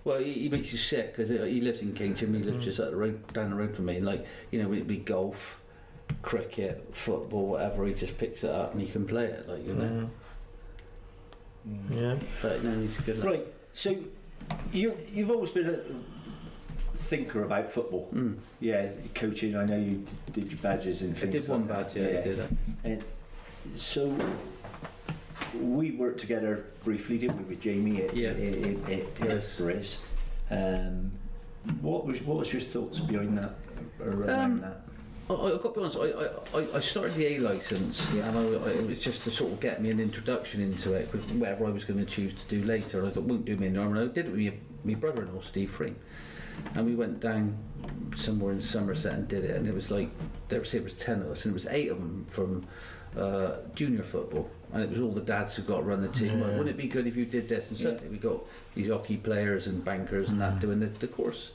[0.06, 2.34] Well, he, he makes you sick because he lives in Kingston.
[2.34, 2.64] He lives Mm.
[2.64, 4.00] just up the road, down the road from me.
[4.02, 5.62] Like you know, it'd be golf,
[6.22, 7.86] cricket, football, whatever.
[7.86, 9.48] He just picks it up and he can play it.
[9.48, 10.10] Like you know.
[11.68, 11.80] Mm.
[11.90, 12.20] Yeah.
[12.42, 13.18] But no, he's a good.
[13.20, 13.26] lad.
[13.26, 13.48] Right.
[13.72, 13.96] So
[14.74, 15.80] you you've always been a
[16.98, 18.10] thinker about football.
[18.14, 18.38] Mm.
[18.60, 19.56] Yeah, coaching.
[19.56, 21.30] I know you did your badges and things.
[21.30, 21.46] I things.
[21.46, 21.94] did one like bad.
[21.94, 22.12] that.
[22.14, 22.38] Yeah, I did.
[22.38, 22.50] that.
[22.84, 23.04] And
[23.76, 24.14] so
[25.54, 28.30] we worked together briefly, didn't we, with Jamie at, Yeah.
[28.30, 29.60] at, at, at Yes.
[29.60, 30.02] Briz.
[30.50, 31.12] Um,
[31.82, 33.56] what was what was your thoughts behind that?
[34.02, 34.82] Around Um, that?
[35.30, 35.98] I, I got to be honest.
[35.98, 38.28] I, I, I started the A license, Yeah.
[38.28, 41.08] and I, I, it was just to sort of get me an introduction into it,
[41.36, 43.00] whatever I was going to choose to do later.
[43.00, 43.96] And I thought, won't do me any harm.
[43.96, 45.94] And I did it with my, my brother-in-law, Steve Free,
[46.76, 47.58] and we went down
[48.16, 49.56] somewhere in Somerset and did it.
[49.56, 50.10] And it was like
[50.50, 52.66] there was it was ten of us, and it was eight of them from
[53.18, 56.40] uh, junior football, and it was all the dads who got to run the team.
[56.40, 56.48] Yeah.
[56.48, 57.70] Wouldn't it be good if you did this?
[57.70, 57.92] And Yeah.
[57.92, 58.44] suddenly we got
[58.76, 61.52] these hockey players and bankers and that doing the, the course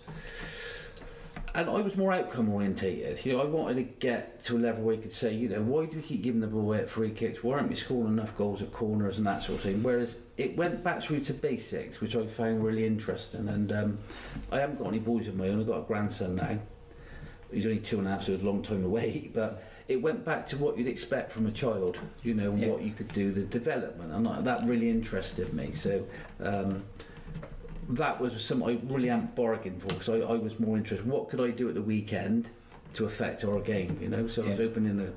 [1.55, 3.25] and I was more outcome orientated.
[3.25, 5.61] You know, I wanted to get to a level where you could say, you know,
[5.63, 7.43] why do we keep giving the ball away at free kicks?
[7.43, 9.83] Why aren't we scoring enough goals at corners and that sort of thing?
[9.83, 13.49] Whereas it went back through to basics, which I found really interesting.
[13.49, 13.99] And um,
[14.53, 15.61] I haven't got any boys of my own.
[15.61, 16.59] I've got a grandson now.
[17.51, 19.33] He's only two and a half, so it's a long time wait.
[19.35, 22.69] But it went back to what you'd expect from a child, you know, Yeah.
[22.69, 25.73] what you could do, the development, and I- that really interested me.
[25.75, 26.05] So.
[26.41, 26.85] Um,
[27.91, 31.07] that was something I really hadn't bargained for because I, I was more interested.
[31.07, 32.51] What could I do at the weekend
[32.93, 33.97] to affect our game?
[33.99, 35.11] You know, so I was opening a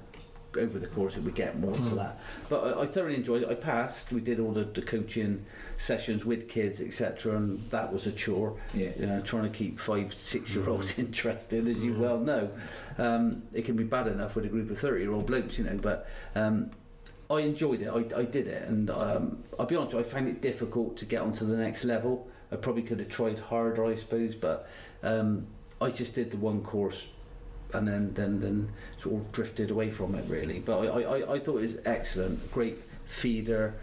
[0.57, 2.19] over the course it would get more to that.
[2.49, 3.49] But I, I thoroughly enjoyed it.
[3.49, 4.11] I passed.
[4.11, 5.45] We did all the, the coaching
[5.77, 8.57] sessions with kids, etc., and that was a chore.
[8.73, 8.91] Yeah.
[8.99, 12.49] You know, trying to keep five, six year olds interested, as you well know,
[12.97, 15.63] um, it can be bad enough with a group of thirty year old blokes, you
[15.63, 15.77] know.
[15.77, 16.71] But um,
[17.29, 17.87] I enjoyed it.
[17.87, 19.95] I, I did it, and um, I'll be honest.
[19.95, 22.27] I found it difficult to get onto the next level.
[22.51, 24.69] I probably could have tried harder, I suppose, but
[25.03, 25.47] um,
[25.79, 27.07] I just did the one course,
[27.73, 28.69] and then then then
[29.01, 30.59] sort of drifted away from it really.
[30.59, 33.73] But I I, I thought it was excellent, great feeder.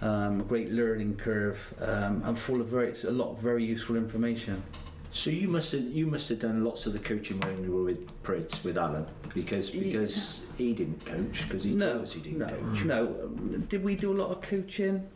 [0.00, 4.62] Um, great learning curve um, and full of very a lot of very useful information.
[5.10, 7.82] So you must have you must have done lots of the coaching when you were
[7.82, 12.12] with Pritz with Alan because He- because he didn't coach because he no, told us
[12.12, 12.84] he didn't no, coach.
[12.84, 13.06] no.
[13.24, 15.08] Um, Did we do a lot of coaching?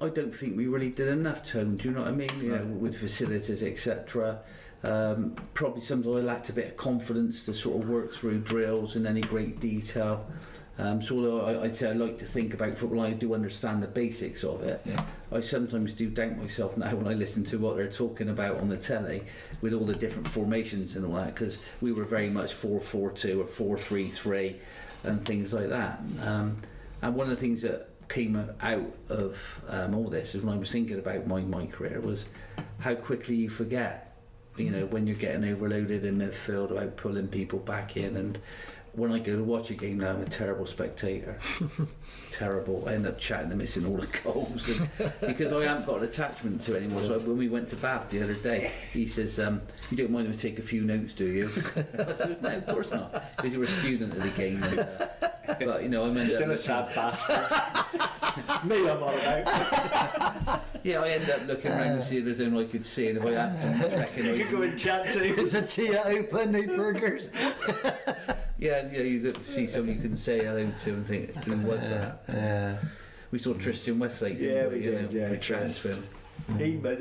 [0.00, 1.76] I don't think we really did enough, Tone.
[1.76, 2.30] Do you know what I mean?
[2.40, 4.42] You know, with facilities, etc.
[4.84, 8.96] Um, probably sometimes I lacked a bit of confidence to sort of work through drills
[8.96, 10.26] in any great detail.
[10.78, 13.82] Um, so although I, I'd say I like to think about football, I do understand
[13.82, 14.80] the basics of it.
[14.84, 15.02] Yeah.
[15.32, 18.68] I sometimes do doubt myself now when I listen to what they're talking about on
[18.68, 19.22] the telly
[19.62, 23.76] with all the different formations and all that because we were very much 4-4-2 or
[23.76, 24.56] 4-3-3
[25.04, 26.00] and things like that.
[26.22, 26.58] Um,
[27.00, 30.58] and one of the things that came out of um, all this is when I
[30.58, 32.26] was thinking about my, my career was
[32.78, 34.05] how quickly you forget,
[34.58, 38.38] you know, when you're getting overloaded in midfield about pulling people back in and
[38.96, 41.38] when I go to watch a game now, I'm a terrible spectator.
[42.30, 42.82] terrible.
[42.88, 44.88] I end up chatting and missing all the goals and,
[45.26, 47.02] because I haven't got an attachment to it anymore.
[47.02, 50.28] So when we went to Bath the other day, he says, um, "You don't mind
[50.28, 53.52] if I take a few notes, do you?" I said, "No, of course not, because
[53.52, 56.50] you were a student of the game." And, uh, but you know, I meant Still
[56.50, 57.38] a sad bastard.
[58.64, 60.62] Me, I'm all about.
[60.82, 63.18] yeah, I end up looking around to see if there's anyone I could see, and
[63.18, 65.24] if I had ah, to You recognise could go and chat to.
[65.24, 67.30] It's a tea open, no burgers.
[68.58, 71.06] Yeah, and, you know, you look to see someone you can say hello to and
[71.06, 72.22] think, who was that?
[72.28, 72.76] Yeah.
[73.30, 74.78] We saw Tristan Westlake, didn't Yeah, we?
[74.78, 76.08] we You did, know, yeah, we transferred him.
[76.58, 76.98] He was,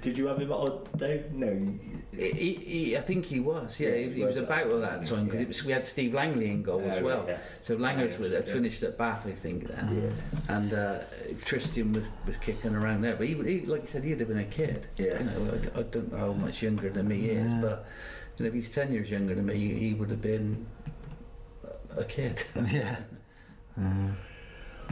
[0.00, 1.24] did you have him on day?
[1.32, 1.66] No.
[2.16, 3.90] He, he, I think he was, yeah.
[3.90, 5.66] Yeah, he, he he was was, about at that time because yeah.
[5.66, 7.24] we had Steve Langley in goal as Oh, well.
[7.26, 7.38] yeah.
[7.62, 10.12] So Langers Langers, was had finished at Bath, I think, then.
[10.48, 10.98] And uh,
[11.44, 13.14] Tristan was, was kicking around there.
[13.16, 14.88] But he, he, like I said, he'd have been a kid.
[14.96, 15.18] Yeah.
[15.18, 17.86] You know, I, I don't know how much younger than me he is, but
[18.36, 20.66] you know, if he's 10 years younger than me, he, he would have been
[21.96, 22.42] a kid.
[22.70, 22.96] Yeah.
[23.78, 24.14] Mm.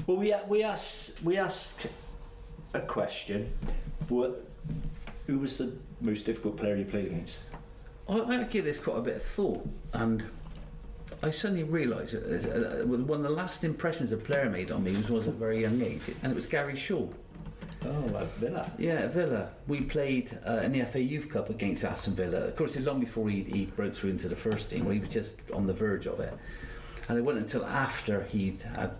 [0.07, 1.87] Well, we we asked we asked
[2.75, 3.53] a question.
[4.09, 4.45] What?
[5.27, 7.43] Who was the most difficult player you played against?
[8.09, 10.25] I, I had to give this quite a bit of thought, and
[11.23, 15.11] I suddenly realised that one of the last impressions a player made on me was,
[15.11, 17.07] was at a very young age, and it was Gary Shaw.
[17.87, 18.71] Oh, at Villa.
[18.79, 19.51] Yeah, at Villa.
[19.67, 22.39] We played uh, in the FA Youth Cup against Aston Villa.
[22.39, 24.95] Of course, it was long before he, he broke through into the first team, where
[24.95, 26.35] he was just on the verge of it.
[27.09, 28.99] And it wasn't until after he'd had,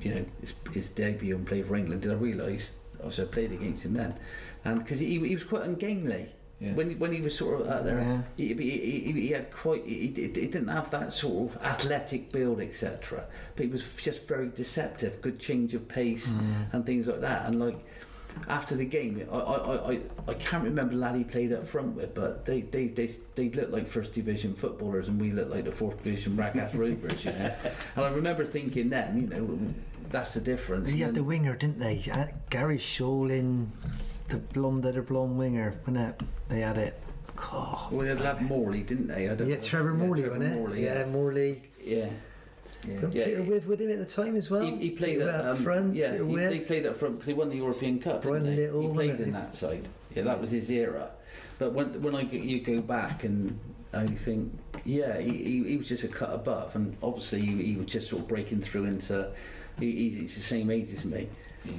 [0.00, 2.72] you know, his, his debut and played for England did I realise.
[3.00, 4.14] Obviously, I played against him then,
[4.64, 6.28] and because he, he was quite ungainly.
[6.60, 6.74] Yeah.
[6.74, 8.22] When, when he was sort of out there, Yeah.
[8.36, 8.70] he, he,
[9.12, 13.24] he, he had quite he, he didn't have that sort of athletic build, etc.
[13.56, 16.74] But he was just very deceptive, good change of pace Mm.
[16.74, 17.46] and things like that.
[17.46, 17.78] And like
[18.46, 22.14] after the game, I I, I, I can't remember lad he played up front with,
[22.14, 25.72] but they they, they they looked like first division footballers, and we looked like the
[25.72, 27.54] fourth division Ragaz Rovers, you know.
[27.96, 29.58] And I remember thinking then, you know,
[30.10, 30.88] that's the difference.
[30.88, 32.02] He had the winger, didn't they?
[32.50, 33.70] Gary Shawlin,
[34.28, 36.22] the blonde, the blonde winger, wasn't it?
[36.48, 37.00] They had it.
[37.52, 37.88] Oh.
[37.90, 39.28] well, they had Morley, didn't they?
[39.28, 39.62] I don't Yeah, know.
[39.62, 40.58] Trevor Morley, Trevor wasn't it?
[40.60, 41.06] Morley, yeah, yeah.
[41.06, 41.62] Morley.
[41.82, 42.08] yeah.
[43.00, 44.62] But Yeah, Peter he- With with him at the time as well.
[44.62, 45.94] He, he played Peter at up um, front.
[45.94, 48.22] Yeah, Peter he, they played up front because he won the European Cup.
[48.22, 48.66] Brian didn't they?
[48.66, 49.84] Little, he played in that side.
[50.14, 51.10] Yeah, that was his era.
[51.58, 53.58] But when when I you go back and
[53.92, 57.76] I think, yeah, he, he, he was just a cut above, and obviously he, he
[57.76, 59.30] was just sort of breaking through into.
[59.80, 61.28] He, he- he's the same age as me,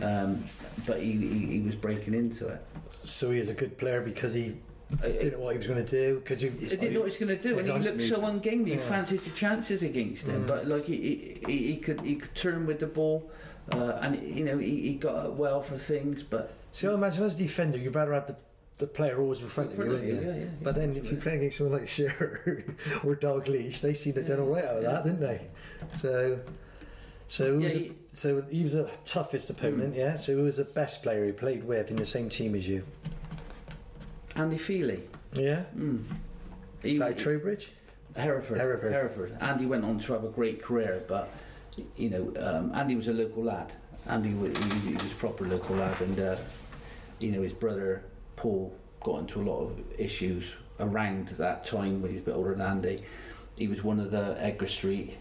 [0.02, 0.44] um,
[0.88, 2.62] but he, he, he was breaking into it.
[3.04, 4.56] So he was a good player because he
[5.02, 6.20] didn't know what he was going to do.
[6.20, 8.72] Because I didn't know what he was going to do, and he looked so ungainly.
[8.72, 8.84] You Yeah.
[8.84, 10.48] fancied your chances against him, Mm.
[10.48, 13.30] but like he, he, he could he could turn with the ball,
[13.72, 16.24] uh, and you know he, he got up well for things.
[16.24, 18.36] But See, I imagine as a defender, you'd rather have the,
[18.78, 20.76] the player always in front, In front of of you, you, wouldn't yeah, yeah, But
[20.76, 22.64] then if you're playing against someone like Shearer
[23.04, 25.42] or Dalglish, they seem to have done all right out of that, didn't they?
[25.94, 26.40] So,
[27.32, 30.16] so Yeah, was, he- a, so he was the toughest opponent, yeah.
[30.18, 32.84] So who was the best player he played with in the same team as you?
[34.36, 35.02] Andy Feeley,
[35.34, 36.04] Yeah, mm.
[36.84, 37.72] he, is that Trowbridge?
[38.18, 39.38] Hereford, Hereford.
[39.40, 41.30] Andy went on to have a great career, but
[41.96, 43.72] you know um, Andy was a local lad.
[44.10, 46.36] Andy was, he, he was a proper local lad, and uh,
[47.20, 48.04] you know his brother
[48.36, 50.44] Paul got into a lot of issues
[50.82, 53.06] around that time when he was a bit older than Andy.
[53.56, 55.18] He was one of the Edgar Street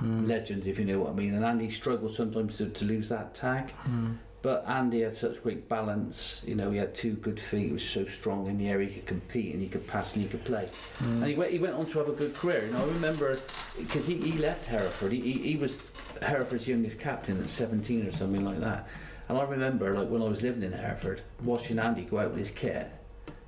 [0.00, 0.28] Mm.
[0.28, 1.34] legends, if you know what I mean.
[1.34, 3.72] And Andy struggled sometimes to, to lose that tag.
[3.88, 4.16] Mm.
[4.42, 6.44] But Andy had such great balance.
[6.46, 7.66] You know, he had two good feet.
[7.66, 8.80] He was so strong in the air.
[8.80, 10.68] He could compete and he could pass and he could play.
[11.02, 12.64] And he went, he went on to have a good career.
[12.66, 13.36] You know, I remember
[13.76, 15.12] because he, he left Hereford.
[15.12, 15.78] He, he, he was
[16.22, 18.86] Hereford's youngest captain at 17 or something like that.
[19.28, 22.38] And I remember, like when I was living in Hereford, watching Andy go out with
[22.38, 22.88] his kit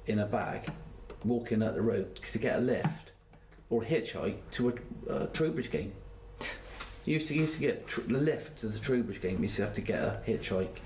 [0.07, 0.69] in a bag,
[1.25, 3.13] walking up the road to get a lift
[3.71, 5.93] or hitchhike to a uh, Trowbridge game.
[7.09, 9.39] He used to he used to get tr- the lift to the Trowbridge game.
[9.39, 10.77] He used to have to get a hitchhike,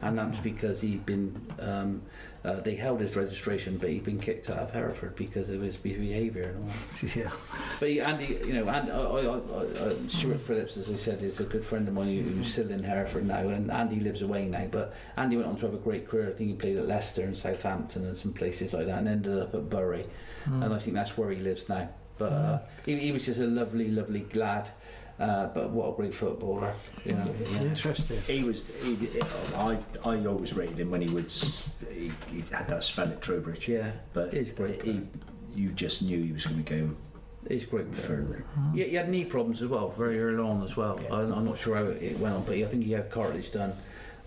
[0.00, 2.02] and that was because he'd been um,
[2.44, 5.74] uh, they held his registration, but he'd been kicked out of Hereford because of his
[5.76, 6.68] behaviour and all.
[6.68, 7.16] that.
[7.16, 7.30] Yeah.
[7.80, 11.20] But he, Andy, you know, and I, I, I, I, Stuart Phillips, as I said,
[11.20, 14.22] is a good friend of mine who- who's still in Hereford now, and Andy lives
[14.22, 14.68] away now.
[14.70, 16.28] But Andy went on to have a great career.
[16.28, 19.36] I think he played at Leicester and Southampton and some places like that, and ended
[19.36, 20.04] up at Bury,
[20.48, 20.64] Mm.
[20.64, 21.88] and I think that's where he lives now.
[22.18, 24.68] But uh, he, he was just a lovely, lovely lad.
[25.22, 27.32] Uh, but what a great footballer, you know.
[27.52, 27.62] yeah.
[27.62, 28.18] Interesting.
[28.26, 28.66] He was.
[28.82, 28.96] He,
[29.54, 31.68] I I always rated him when he was.
[31.92, 33.68] He, he had that spell at Trowbridge.
[33.68, 34.82] Yeah, But he's great.
[34.82, 35.00] he,
[35.54, 36.90] you just knew he was going to go
[37.48, 37.92] he's a great.
[37.92, 38.06] player.
[38.06, 38.44] further.
[38.74, 40.98] Yeah, he had knee problems as well, very early on as well.
[41.00, 41.14] Yeah.
[41.14, 43.72] I, I'm not sure how it went on, but I think he had cartilage done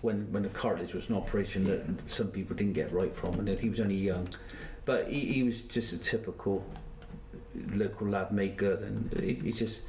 [0.00, 3.46] when when the cartilage was an operation that some people didn't get right from, and
[3.48, 4.28] that he was only young.
[4.86, 6.64] But he, he was just a typical
[7.74, 9.82] local lad, made good, and he, he's just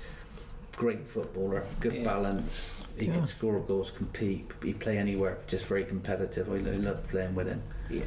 [0.78, 2.04] great footballer, good Yeah.
[2.04, 2.70] balance.
[2.98, 3.14] He Yeah.
[3.16, 6.50] can score goals, compete, he play anywhere, just very competitive.
[6.50, 7.62] I, I love playing with him.
[7.90, 8.04] Yeah.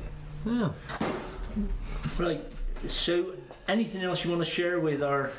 [0.47, 0.71] Yeah.
[2.19, 2.41] Right.
[2.89, 3.35] So,
[3.69, 5.31] anything else you want to share with our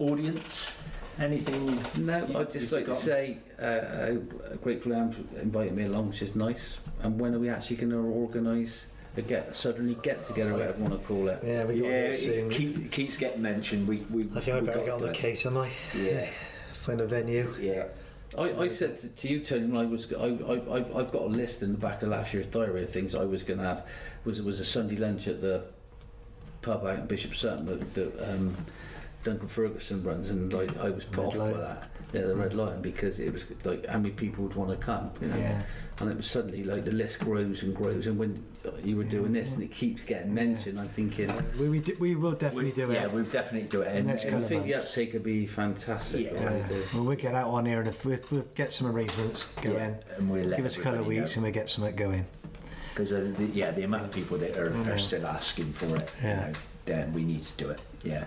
[0.00, 0.82] audience?
[1.18, 1.78] Anything?
[2.04, 4.14] No, You- I'd just you've like to say uh, how
[4.62, 6.10] grateful I am for inviting me along.
[6.10, 6.76] It's just nice.
[7.02, 8.86] And when are we actually going to organise
[9.16, 11.38] a get suddenly get together, whatever you want to call it?
[11.42, 12.50] Yeah, we got Yeah, it soon.
[12.50, 13.88] it keep, keeps getting mentioned.
[13.88, 15.14] We, we, I think I better get on the it.
[15.14, 15.70] case, am I?
[15.98, 16.28] Yeah,
[16.86, 17.52] Find a venue.
[17.60, 17.86] yeah.
[18.38, 21.22] I, I said to, to you, Tony, when I was, I, I, I've, I've got
[21.22, 23.64] a list in the back of last year's diary of things I was going to
[23.64, 23.86] have.
[24.24, 25.64] Was it was a Sunday lunch at the
[26.62, 28.54] pub out in Bishop Sutton that, that um,
[29.24, 33.18] Duncan Ferguson runs, and like I was put Red off Yeah, the Red Lion because
[33.18, 35.36] it was like how many people would want to come, you know.
[35.36, 35.62] Yeah.
[35.98, 38.44] And it was suddenly like the list grows and grows, and when
[38.84, 41.30] you were doing this and it keeps getting mentioned, I'm thinking.
[41.58, 42.94] We, we, d- we will definitely We- do it.
[42.94, 43.96] Yeah, we'll definitely do it.
[43.96, 46.26] And, next and I think the uptake would be fantastic.
[46.32, 46.32] Yeah.
[46.54, 46.78] Yeah.
[46.94, 49.76] Well, we'll get out on here and if we, we'll get some arrangements going.
[49.76, 51.40] yeah, and we'll Give us a couple of weeks know.
[51.40, 52.26] and we'll get something going.
[52.94, 56.12] Because uh, the, yeah, the amount of people that are, are still asking for it,
[56.22, 56.30] Yeah.
[56.30, 57.80] you know, then we need to do it.
[58.04, 58.26] Yeah.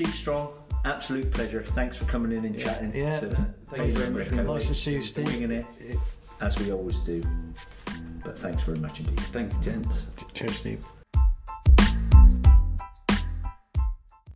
[0.00, 0.48] Steve Strong,
[0.86, 1.62] absolute pleasure.
[1.62, 2.90] Thanks for coming in and chatting.
[2.94, 3.20] Yeah.
[3.20, 4.30] To, Thank you very much.
[4.30, 5.26] Nice to see you, Steve.
[5.26, 5.66] Winging it
[6.40, 7.22] as we always do.
[8.24, 9.20] But thanks very much indeed.
[9.20, 10.06] Thank you, gents.
[10.32, 10.84] Cheers, Steve.